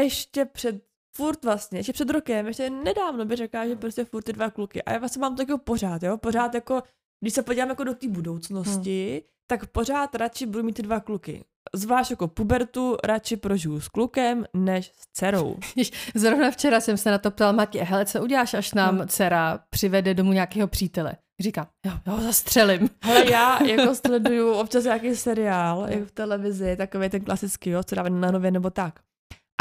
[0.00, 4.32] ještě před furt vlastně, ještě před rokem, ještě nedávno by řekla, že prostě furt ty
[4.32, 4.82] dva kluky.
[4.82, 6.16] A já vlastně mám to jako pořád, jo?
[6.16, 6.82] Pořád jako,
[7.20, 9.20] když se podívám jako do té budoucnosti, hmm.
[9.46, 14.44] tak pořád radši budu mít ty dva kluky zvlášť jako pubertu radši prožiju s klukem
[14.54, 15.56] než s dcerou.
[16.14, 19.06] Zrovna včera jsem se na to ptal Matě, hele, co uděláš, až nám no.
[19.06, 21.16] dcera přivede domů nějakého přítele?
[21.40, 22.90] Říká, jo, jo, zastřelím.
[23.02, 27.94] Hele, já jako sleduju občas nějaký seriál, jako v televizi, takový ten klasický, jo, co
[27.94, 29.00] dává na nově nebo tak.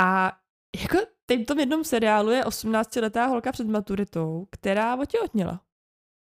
[0.01, 0.37] A
[0.81, 0.97] jako
[1.41, 5.61] v tom jednom seriálu je 18-letá holka před maturitou, která otěhotněla.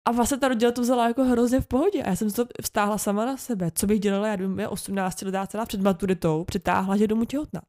[0.09, 2.02] A vlastně ta rodina to vzala jako hrozně v pohodě.
[2.02, 3.70] A já jsem to vstáhla sama na sebe.
[3.74, 7.62] Co bych dělala, já je 18 letá celá před maturitou, přitáhla, že domů těhotná.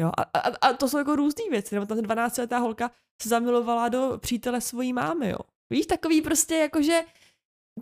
[0.00, 1.74] Jo, a, a, a, to jsou jako různé věci.
[1.74, 2.90] Nebo ta 12 letá holka
[3.22, 5.38] se zamilovala do přítele svojí mámy, jo.
[5.70, 7.00] Víš, takový prostě jako, že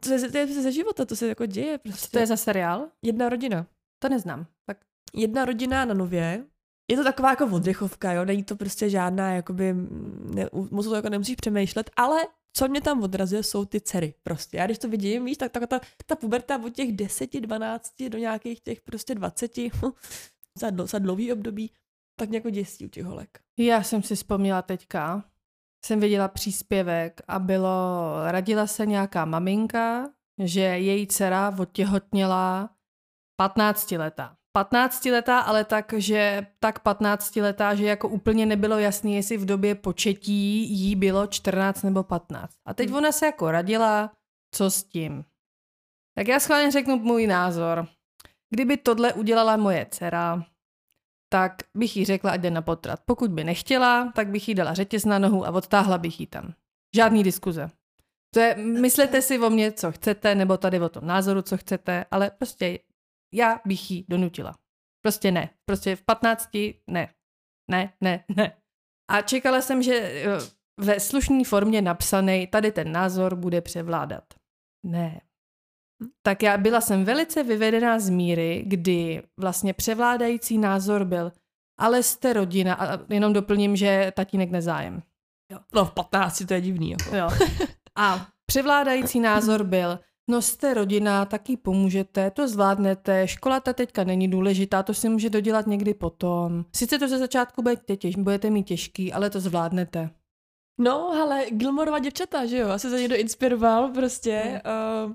[0.00, 1.78] to je, to je ze života, to se jako děje.
[1.78, 2.08] Prostě.
[2.10, 2.88] To je za seriál?
[3.02, 3.66] Jedna rodina.
[4.02, 4.46] To neznám.
[4.66, 4.78] Tak.
[5.14, 6.44] Jedna rodina na nově.
[6.90, 9.74] Je to taková jako oddechovka, jo, není to prostě žádná, jakoby,
[10.34, 12.26] ne, moc to jako nemusíš přemýšlet, ale
[12.56, 14.56] co mě tam odrazuje, jsou ty dcery prostě.
[14.56, 18.18] Já když to vidím, víš, tak, tak ta, ta puberta od těch 10, 12 do
[18.18, 19.52] nějakých těch prostě 20,
[20.58, 21.70] za, dl, za dlouhý období,
[22.18, 23.40] tak nějak děsí u těch holek.
[23.58, 25.24] Já jsem si vzpomněla teďka,
[25.84, 27.68] jsem viděla příspěvek a bylo,
[28.24, 30.10] radila se nějaká maminka,
[30.44, 32.70] že její dcera otěhotněla
[33.36, 34.36] 15 letá.
[34.56, 39.44] 15 letá, ale tak, že tak 15 letá, že jako úplně nebylo jasný, jestli v
[39.44, 42.54] době početí jí bylo 14 nebo 15.
[42.66, 42.96] A teď hmm.
[42.96, 44.12] ona se jako radila,
[44.54, 45.24] co s tím.
[46.18, 47.86] Tak já schválně řeknu můj názor.
[48.50, 50.44] Kdyby tohle udělala moje dcera,
[51.32, 53.00] tak bych jí řekla, ať jde na potrat.
[53.04, 56.54] Pokud by nechtěla, tak bych jí dala řetěz na nohu a odtáhla bych jí tam.
[56.94, 57.70] Žádný diskuze.
[58.34, 62.04] To je, myslete si o mě, co chcete, nebo tady o tom názoru, co chcete,
[62.10, 62.78] ale prostě
[63.34, 64.54] já bych ji donutila.
[65.02, 65.50] Prostě ne.
[65.64, 66.48] Prostě v 15
[66.86, 67.08] ne.
[67.70, 68.56] Ne, ne, ne.
[69.10, 70.26] A čekala jsem, že eh,
[70.80, 74.24] ve slušné formě napsaný tady ten názor bude převládat.
[74.86, 75.20] Ne.
[76.22, 81.32] Tak já byla jsem velice vyvedená z míry, kdy vlastně převládající názor byl,
[81.80, 85.02] ale jste rodina, a jenom doplním, že tatínek nezájem.
[85.52, 85.58] Jo.
[85.74, 86.90] No v 15 to je divný.
[86.90, 87.16] Jako.
[87.16, 87.28] Jo.
[87.96, 89.98] A převládající názor byl,
[90.28, 95.30] No jste rodina, taky pomůžete, to zvládnete, škola ta teďka není důležitá, to si může
[95.30, 96.64] dodělat někdy potom.
[96.76, 100.10] Sice to ze začátku budete, těž, budete mít těžký, ale to zvládnete.
[100.80, 104.62] No, ale Gilmorova děvčata, že jo, asi se někdo inspiroval prostě.
[105.06, 105.12] Uh...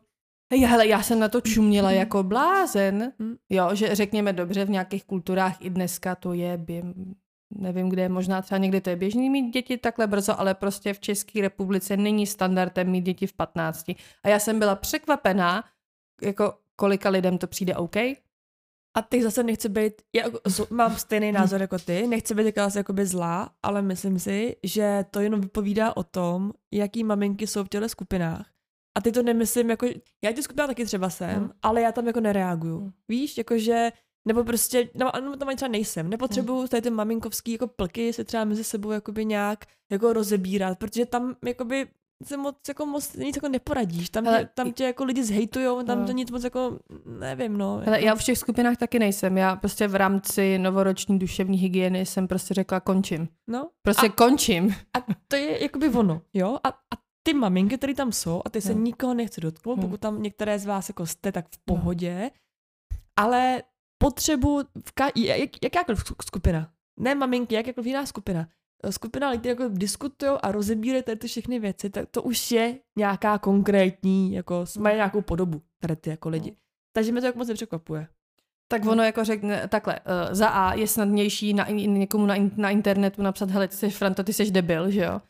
[0.54, 1.96] Hej, hele, já jsem na to čuměla mm.
[1.96, 3.36] jako blázen, mm.
[3.50, 6.94] jo, že řekněme dobře, v nějakých kulturách i dneska to je běm,
[7.52, 11.00] nevím kde, možná třeba někdy to je běžný mít děti takhle brzo, ale prostě v
[11.00, 13.90] České republice není standardem mít děti v 15.
[14.24, 15.64] A já jsem byla překvapená,
[16.22, 17.96] jako kolika lidem to přijde OK.
[18.98, 20.24] A ty zase nechci být, já
[20.70, 25.20] mám stejný názor jako ty, nechci být jako jakoby zlá, ale myslím si, že to
[25.20, 28.48] jenom vypovídá o tom, jaký maminky jsou v těchto skupinách.
[28.98, 29.88] A ty to nemyslím jako,
[30.24, 31.52] já ty skupina taky třeba jsem, hmm.
[31.62, 32.80] ale já tam jako nereaguju.
[32.80, 32.92] Hmm.
[33.08, 33.92] Víš, jakože
[34.28, 36.10] nebo prostě, no, no tam ani třeba nejsem.
[36.10, 36.68] Nepotřebuju hmm.
[36.68, 41.36] tady ty maminkovský jako plky se třeba mezi sebou jakoby nějak jako rozebírat, protože tam
[41.46, 41.88] jakoby
[42.26, 44.10] se moc jako moc nic jako neporadíš.
[44.10, 46.06] Tam, Hele, tě, tam tě jako lidi zhejtujou, tam no.
[46.06, 47.82] to nic moc jako, nevím, no.
[47.86, 48.08] Hele, jako...
[48.08, 49.38] já v těch skupinách taky nejsem.
[49.38, 53.28] Já prostě v rámci novoroční duševní hygieny jsem prostě řekla končím.
[53.48, 53.70] No.
[53.82, 54.76] Prostě a, končím.
[54.98, 56.58] A to je jakoby ono, jo?
[56.64, 58.82] A, a ty maminky, které tam jsou, a ty se no.
[58.82, 59.84] nikoho nechce dotknout, no.
[59.84, 61.76] pokud tam některé z vás jako jste, tak v no.
[61.76, 62.30] pohodě, no.
[63.16, 63.64] ale
[64.02, 68.48] potřebu, v ka- jak, jakákoliv skupina, ne maminky, jak jako jiná skupina,
[68.90, 73.38] skupina lidí jako diskutují a rozebírají tady ty všechny věci, tak to už je nějaká
[73.38, 76.56] konkrétní, jako mají nějakou podobu, tady ty jako lidi.
[76.94, 78.08] Takže mě to jako moc nepřekvapuje.
[78.68, 83.22] Tak ono jako řekne, takhle, uh, za A je snadnější na, někomu na, na internetu
[83.22, 85.22] napsat, hele, ty jsi Franto, ty jsi debil, že jo?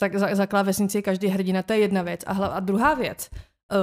[0.00, 2.20] Tak za, za klávesnici je každý hrdina, to je jedna věc.
[2.26, 3.30] A, hla, a druhá věc,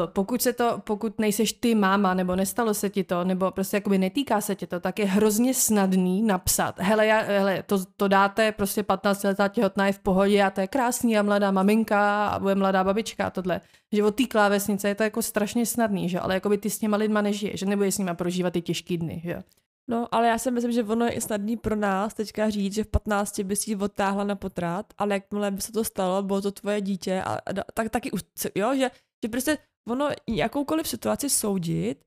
[0.05, 3.97] pokud se to, pokud nejseš ty máma, nebo nestalo se ti to, nebo prostě jakoby
[3.97, 8.51] netýká se ti to, tak je hrozně snadný napsat, hele, já, hele to, to dáte,
[8.51, 12.39] prostě 15 letá těhotná je v pohodě a to je krásný a mladá maminka a
[12.39, 13.61] bude mladá babička a tohle.
[13.91, 16.19] Že od té klávesnice je to jako strašně snadný, že?
[16.19, 19.21] ale jakoby ty s těma lidma nežiješ, že nebudeš s nima prožívat ty těžký dny,
[19.25, 19.43] že?
[19.89, 22.83] No, ale já si myslím, že ono je i snadný pro nás teďka říct, že
[22.83, 26.41] v 15 by si ji odtáhla na potrat, ale jakmile by se to stalo, bylo
[26.41, 28.21] to tvoje dítě, a, a tak taky už,
[28.55, 28.91] jo, že,
[29.23, 29.57] že prostě
[29.87, 31.99] ono jakoukoliv situaci soudit,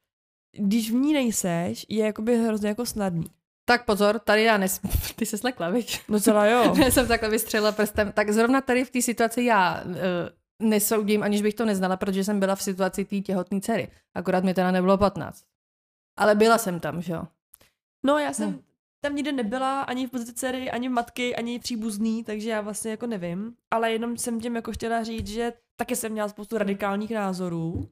[0.59, 3.27] když v ní nejseš, je jakoby hrozně jako snadný.
[3.65, 4.81] Tak pozor, tady já nes...
[5.17, 6.01] Ty se slekla, viď?
[6.09, 6.75] No celá jo.
[6.85, 8.13] já jsem takhle vystřelila prstem.
[8.13, 12.41] Tak zrovna tady v té situaci já uh, nesoudím, aniž bych to neznala, protože jsem
[12.41, 13.89] byla v situaci té těhotné dcery.
[14.15, 15.45] Akorát mi teda nebylo 15.
[16.17, 17.25] Ale byla jsem tam, že jo?
[18.07, 18.63] No já jsem hmm.
[19.05, 23.07] Tam nikde nebyla, ani v pozici dcery, ani matky, ani příbuzný, takže já vlastně jako
[23.07, 23.57] nevím.
[23.71, 27.89] Ale jenom jsem tím jako chtěla říct, že taky jsem měla spoustu radikálních názorů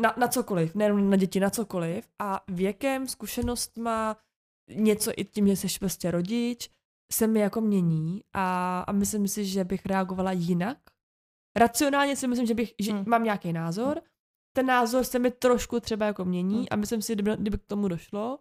[0.00, 4.16] na, na cokoliv, nejenom na děti, na cokoliv a věkem, zkušenostma,
[4.74, 6.70] něco i tím, že jsi prostě rodič,
[7.12, 10.78] se mi jako mění a, a myslím si, že bych reagovala jinak.
[11.58, 13.04] Racionálně si myslím, že, bych, že hmm.
[13.06, 14.02] mám nějaký názor,
[14.56, 16.66] ten názor se mi trošku třeba jako mění hmm.
[16.70, 18.38] a myslím si, kdyby, kdyby k tomu došlo,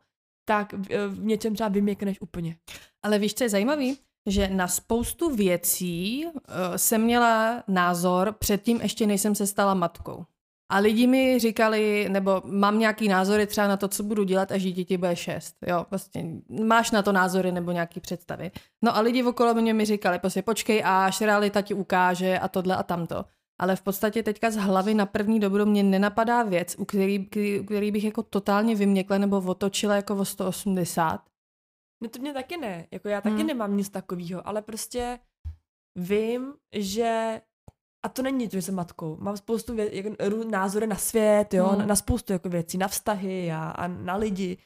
[0.48, 2.58] tak v, v něčem třeba vyměkneš úplně.
[3.04, 3.98] Ale víš, co je zajímavý?
[4.28, 6.32] že na spoustu věcí uh,
[6.76, 10.26] jsem měla názor předtím, ještě nejsem se stala matkou.
[10.72, 14.64] A lidi mi říkali, nebo mám nějaký názory třeba na to, co budu dělat, až
[14.64, 15.56] dítě bude šest.
[15.68, 16.26] Jo, vlastně
[16.64, 18.52] máš na to názory nebo nějaký představy.
[18.82, 22.76] No a lidi okolo mě mi říkali, prostě počkej, až realita ti ukáže a tohle
[22.76, 23.26] a tamto.
[23.60, 27.60] Ale v podstatě teďka z hlavy na první dobro mě nenapadá věc, u který, který,
[27.60, 31.22] u který bych jako totálně vyměkla nebo otočila jako o 180
[32.04, 33.48] No to mě taky ne, jako já taky hmm.
[33.48, 35.20] nemám nic takového, ale prostě
[35.96, 37.42] vím, že
[38.06, 39.18] a to není to, že jsem matkou.
[39.20, 41.80] Mám spoustu vě- jako, názory na svět, jo, hmm.
[41.80, 44.58] na, na spoustu jako věcí, na vztahy a, a na lidi.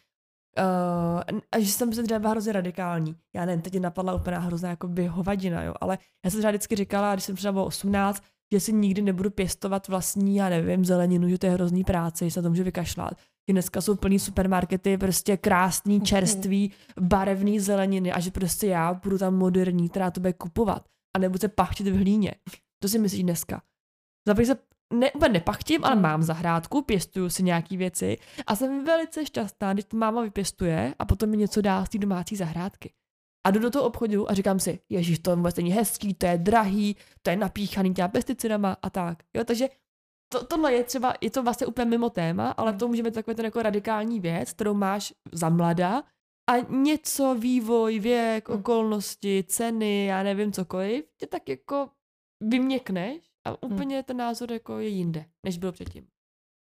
[0.60, 3.16] Uh, a že jsem se třeba hrozně radikální.
[3.36, 6.76] Já nevím, teď napadla úplně hrozná jako by hovadina, jo, ale já jsem třeba vždycky
[6.76, 8.24] říkala, když jsem třeba bylo 18,
[8.54, 12.32] že si nikdy nebudu pěstovat vlastní, já nevím, zeleninu, že to je hrozný práce, že
[12.32, 13.14] se to může vykašlat.
[13.48, 16.06] Že dneska jsou plný supermarkety, prostě krásný, mhm.
[16.06, 20.86] čerstvý, barevný zeleniny a že prostě já budu tam moderní, která to bude kupovat
[21.16, 22.36] a nebudu se pachtit v hlíně.
[22.80, 23.62] To si myslíš dneska.
[24.28, 26.04] Zapříklad se ne, úplně nepachtím, ale mhm.
[26.04, 31.06] mám zahrádku, pěstuju si nějaký věci a jsem velice šťastná, když to máma vypěstuje a
[31.06, 32.94] potom mi něco dá z té domácí zahrádky.
[33.44, 36.38] A jdu do toho obchodu a říkám si, ježiš, to vůbec není hezký, to je
[36.38, 39.24] drahý, to je napíchaný těma pesticidama a tak.
[39.34, 39.70] Jo, takže
[40.32, 43.36] to, tohle je třeba, je to vlastně úplně mimo téma, ale to může být takový
[43.36, 46.04] ten jako radikální věc, kterou máš za mlada
[46.50, 48.60] a něco, vývoj, věk, hmm.
[48.60, 51.90] okolnosti, ceny, já nevím cokoliv, tě tak jako
[52.44, 53.58] vyměkneš a hmm.
[53.62, 56.08] úplně ten názor jako je jinde, než byl předtím.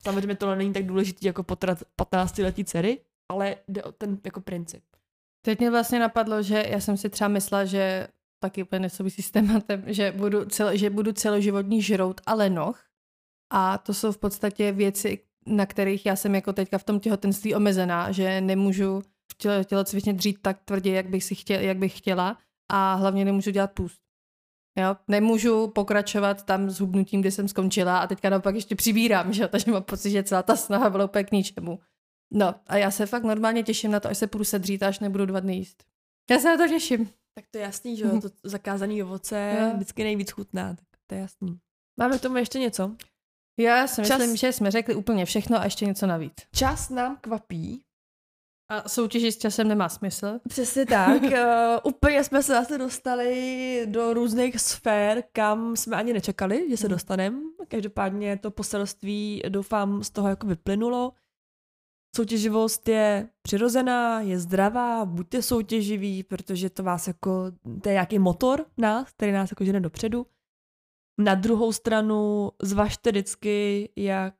[0.03, 3.01] Samozřejmě tohle není tak důležitý jako potrat 15 letí dcery,
[3.31, 4.83] ale jde o ten jako princip.
[5.41, 8.07] Teď mě vlastně napadlo, že já jsem si třeba myslela, že
[8.39, 12.83] taky úplně nesouvisí s tématem, že budu, cel, že budu celoživotní žrout a lenoch.
[13.53, 17.55] A to jsou v podstatě věci, na kterých já jsem jako teďka v tom těhotenství
[17.55, 21.97] omezená, že nemůžu v těle, tělocvičně dřít tak tvrdě, jak bych, si chtěl, jak bych
[21.97, 22.37] chtěla
[22.71, 24.01] a hlavně nemůžu dělat půst.
[24.77, 24.95] Jo?
[25.07, 29.47] Nemůžu pokračovat tam s hubnutím, kde jsem skončila a teďka naopak ještě přibírám, že?
[29.47, 31.79] takže mám pocit, že celá ta snaha byla úplně k ničemu.
[32.33, 35.25] No a já se fakt normálně těším na to, až se půjdu sedřít až nebudu
[35.25, 35.83] dva dny jíst.
[36.31, 37.09] Já se na to těším.
[37.35, 39.73] Tak to je jasný, že jo, to zakázaný ovoce no.
[39.75, 41.59] vždycky nejvíc chutná, tak to je jasný.
[41.99, 42.95] Máme k tomu ještě něco?
[43.59, 44.17] Já si Čas...
[44.17, 46.33] myslím, že jsme řekli úplně všechno a ještě něco navíc.
[46.55, 47.83] Čas nám kvapí.
[48.69, 50.39] A soutěžit s časem nemá smysl.
[50.49, 51.21] Přesně tak.
[51.21, 51.29] uh,
[51.83, 56.95] úplně jsme se zase dostali do různých sfér, kam jsme ani nečekali, že se hmm.
[56.95, 57.37] dostaneme.
[57.67, 61.13] Každopádně to poselství, doufám, z toho jako vyplynulo.
[62.15, 67.51] Soutěživost je přirozená, je zdravá, buďte soutěživí, protože to vás jako,
[67.83, 70.25] to je nějaký motor nás, který nás jako žene dopředu.
[71.19, 74.35] Na druhou stranu zvažte vždycky, jak,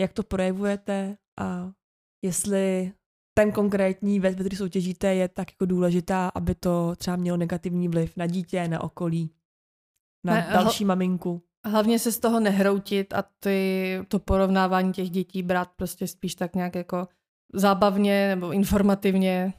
[0.00, 1.72] jak to projevujete a
[2.24, 2.92] jestli
[3.38, 7.88] ten konkrétní věc, ve které soutěžíte, je tak jako důležitá, aby to třeba mělo negativní
[7.88, 9.34] vliv na dítě, na okolí,
[10.26, 11.42] na ne, další maminku.
[11.66, 16.54] Hlavně se z toho nehroutit a ty, to porovnávání těch dětí brát prostě spíš tak
[16.54, 17.08] nějak jako
[17.54, 19.54] zábavně nebo informativně.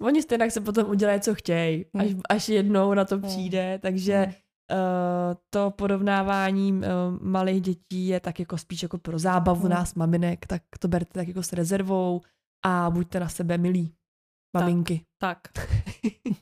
[0.00, 2.04] Oni stejně se potom udělají, co chtějí, Hmm.
[2.06, 3.28] až, až jednou na to Hmm.
[3.28, 4.32] přijde, takže Hmm.
[4.32, 6.82] uh, to porovnávání uh,
[7.20, 9.70] malých dětí je tak jako spíš jako pro zábavu Hmm.
[9.70, 12.20] nás maminek, tak to berte tak jako s rezervou
[12.64, 13.94] a buďte na sebe milí,
[14.56, 15.00] maminky.
[15.20, 15.38] Tak.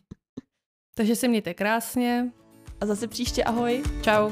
[0.96, 2.32] Takže se mějte krásně.
[2.80, 3.82] A zase příště ahoj.
[4.02, 4.30] Čau.